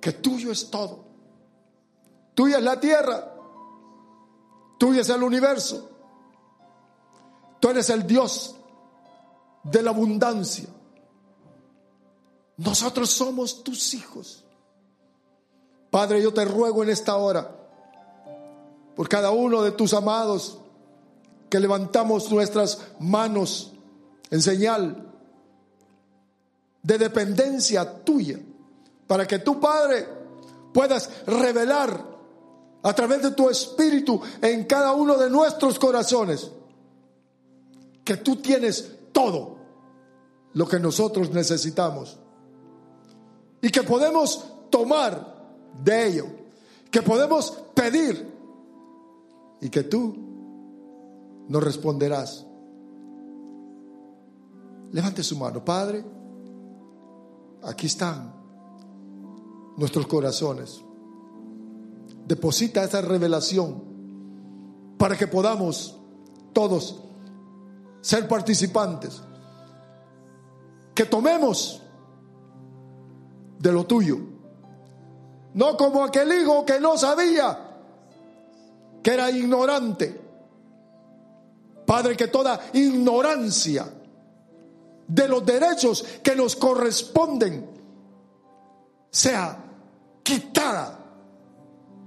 que 0.00 0.12
tuyo 0.12 0.50
es 0.50 0.70
todo. 0.70 1.04
Tuya 2.34 2.58
es 2.58 2.64
la 2.64 2.80
tierra, 2.80 3.32
tuyo 4.78 5.00
es 5.02 5.08
el 5.10 5.22
universo. 5.22 5.90
Tú 7.60 7.70
eres 7.70 7.90
el 7.90 8.06
Dios 8.06 8.54
de 9.64 9.82
la 9.82 9.90
abundancia. 9.90 10.68
Nosotros 12.58 13.10
somos 13.10 13.62
tus 13.62 13.92
hijos. 13.94 14.45
Padre, 15.96 16.20
yo 16.20 16.30
te 16.30 16.44
ruego 16.44 16.82
en 16.82 16.90
esta 16.90 17.16
hora 17.16 17.50
por 18.94 19.08
cada 19.08 19.30
uno 19.30 19.62
de 19.62 19.72
tus 19.72 19.94
amados 19.94 20.58
que 21.48 21.58
levantamos 21.58 22.30
nuestras 22.30 22.78
manos 23.00 23.72
en 24.28 24.42
señal 24.42 25.10
de 26.82 26.98
dependencia 26.98 28.04
tuya, 28.04 28.38
para 29.06 29.26
que 29.26 29.38
tu 29.38 29.58
Padre 29.58 30.06
puedas 30.74 31.08
revelar 31.26 32.04
a 32.82 32.92
través 32.92 33.22
de 33.22 33.30
tu 33.30 33.48
espíritu 33.48 34.20
en 34.42 34.64
cada 34.64 34.92
uno 34.92 35.16
de 35.16 35.30
nuestros 35.30 35.78
corazones 35.78 36.50
que 38.04 38.18
tú 38.18 38.36
tienes 38.36 38.98
todo 39.12 39.56
lo 40.52 40.68
que 40.68 40.78
nosotros 40.78 41.30
necesitamos 41.30 42.18
y 43.62 43.70
que 43.70 43.82
podemos 43.82 44.44
tomar 44.68 45.35
de 45.82 46.08
ello, 46.08 46.26
que 46.90 47.02
podemos 47.02 47.50
pedir 47.74 48.32
y 49.60 49.68
que 49.68 49.82
tú 49.82 50.16
nos 51.48 51.62
responderás. 51.62 52.46
Levante 54.92 55.22
su 55.22 55.36
mano, 55.36 55.64
Padre. 55.64 56.04
Aquí 57.62 57.86
están 57.86 58.32
nuestros 59.76 60.06
corazones. 60.06 60.80
Deposita 62.26 62.84
esa 62.84 63.00
revelación 63.00 63.82
para 64.98 65.16
que 65.16 65.26
podamos 65.26 65.98
todos 66.52 67.02
ser 68.00 68.26
participantes. 68.28 69.22
Que 70.94 71.04
tomemos 71.04 71.82
de 73.58 73.72
lo 73.72 73.84
tuyo. 73.84 74.35
No 75.56 75.76
como 75.76 76.04
aquel 76.04 76.32
hijo 76.32 76.64
que 76.64 76.80
no 76.80 76.96
sabía, 76.96 77.58
que 79.02 79.10
era 79.10 79.30
ignorante. 79.30 80.20
Padre, 81.84 82.16
que 82.16 82.28
toda 82.28 82.60
ignorancia 82.72 83.86
de 85.08 85.28
los 85.28 85.44
derechos 85.44 86.04
que 86.22 86.34
nos 86.34 86.56
corresponden 86.56 87.68
sea 89.10 89.64
quitada 90.22 90.98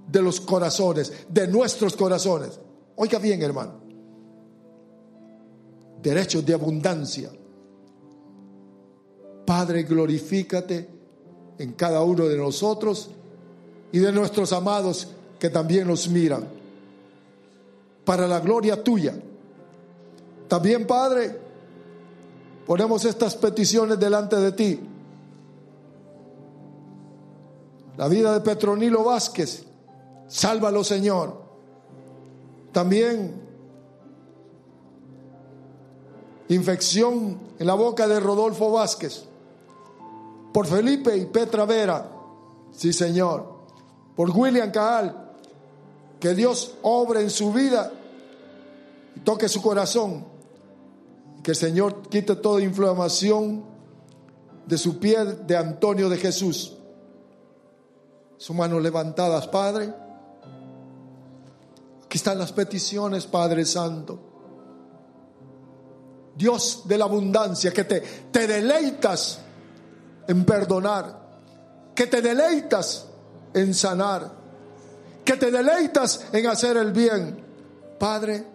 de 0.07 0.21
los 0.21 0.41
corazones, 0.41 1.27
de 1.29 1.47
nuestros 1.47 1.95
corazones. 1.95 2.59
Oiga 2.95 3.19
bien, 3.19 3.41
hermano 3.41 3.89
derechos 6.01 6.45
de 6.45 6.53
abundancia. 6.53 7.29
Padre, 9.45 9.83
glorifícate 9.83 10.87
en 11.57 11.73
cada 11.73 12.01
uno 12.03 12.25
de 12.25 12.37
nosotros 12.37 13.09
y 13.91 13.99
de 13.99 14.11
nuestros 14.11 14.53
amados 14.53 15.07
que 15.39 15.49
también 15.49 15.87
nos 15.87 16.07
miran, 16.07 16.47
para 18.05 18.27
la 18.27 18.39
gloria 18.39 18.83
tuya. 18.83 19.15
También, 20.47 20.85
Padre, 20.87 21.39
ponemos 22.65 23.05
estas 23.05 23.35
peticiones 23.35 23.99
delante 23.99 24.35
de 24.35 24.51
ti. 24.51 24.79
La 27.97 28.07
vida 28.07 28.33
de 28.33 28.41
Petronilo 28.41 29.03
Vázquez, 29.03 29.63
sálvalo, 30.27 30.83
Señor. 30.83 31.41
También 32.71 33.33
infección 36.49 37.37
en 37.59 37.67
la 37.67 37.73
boca 37.75 38.07
de 38.07 38.19
Rodolfo 38.19 38.71
Vázquez. 38.71 39.25
por 40.51 40.65
Felipe 40.65 41.15
y 41.15 41.25
Petra 41.25 41.63
Vera, 41.65 42.09
sí 42.71 42.91
Señor, 42.91 43.58
por 44.19 44.31
William 44.31 44.69
Caal, 44.69 45.15
que 46.19 46.35
Dios 46.35 46.73
obre 46.81 47.21
en 47.21 47.29
su 47.29 47.53
vida 47.53 47.89
y 49.15 49.21
toque 49.21 49.47
su 49.47 49.61
corazón, 49.61 50.25
que 51.41 51.51
el 51.51 51.55
Señor 51.55 52.01
quite 52.09 52.35
toda 52.35 52.61
inflamación 52.61 53.63
de 54.65 54.77
su 54.77 54.99
piel 54.99 55.47
de 55.47 55.55
Antonio 55.55 56.09
de 56.09 56.17
Jesús. 56.17 56.75
Sus 58.35 58.53
manos 58.53 58.81
levantadas, 58.83 59.47
Padre. 59.47 59.93
Aquí 62.03 62.17
están 62.17 62.39
las 62.39 62.51
peticiones, 62.51 63.25
Padre 63.25 63.63
Santo. 63.63 64.19
Dios 66.35 66.81
de 66.83 66.97
la 66.97 67.05
abundancia, 67.05 67.71
que 67.71 67.85
te, 67.85 68.01
te 68.01 68.47
deleitas 68.47 69.39
en 70.27 70.43
perdonar, 70.43 71.21
que 71.95 72.07
te 72.07 72.21
deleitas 72.21 73.08
en 73.53 73.73
sanar, 73.73 74.31
que 75.25 75.37
te 75.37 75.51
deleitas 75.51 76.25
en 76.33 76.47
hacer 76.47 76.77
el 76.77 76.91
bien. 76.91 77.45
Padre, 77.99 78.45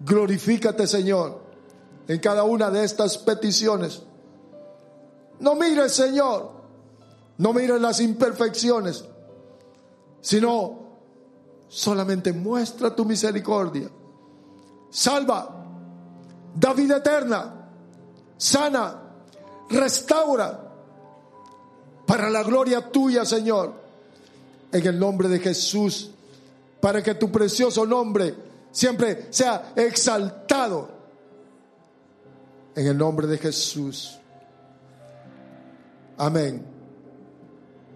glorifícate, 0.00 0.86
Señor, 0.86 1.40
en 2.06 2.18
cada 2.20 2.44
una 2.44 2.70
de 2.70 2.84
estas 2.84 3.18
peticiones. 3.18 4.02
No 5.40 5.54
mires, 5.54 5.92
Señor, 5.92 6.52
no 7.38 7.52
mires 7.52 7.80
las 7.80 8.00
imperfecciones, 8.00 9.04
sino 10.20 10.80
solamente 11.68 12.32
muestra 12.32 12.94
tu 12.94 13.04
misericordia. 13.04 13.88
Salva, 14.90 15.48
da 16.54 16.72
vida 16.74 16.98
eterna, 16.98 17.68
sana, 18.36 19.00
restaura, 19.70 20.66
para 22.06 22.28
la 22.28 22.42
gloria 22.42 22.90
tuya, 22.90 23.24
Señor, 23.24 23.79
en 24.72 24.86
el 24.86 24.98
nombre 24.98 25.28
de 25.28 25.38
Jesús, 25.38 26.10
para 26.80 27.02
que 27.02 27.14
tu 27.14 27.30
precioso 27.30 27.84
nombre 27.84 28.34
siempre 28.70 29.26
sea 29.30 29.72
exaltado, 29.76 30.88
en 32.74 32.86
el 32.86 32.96
nombre 32.96 33.26
de 33.26 33.38
Jesús. 33.38 34.18
Amén. 36.16 36.69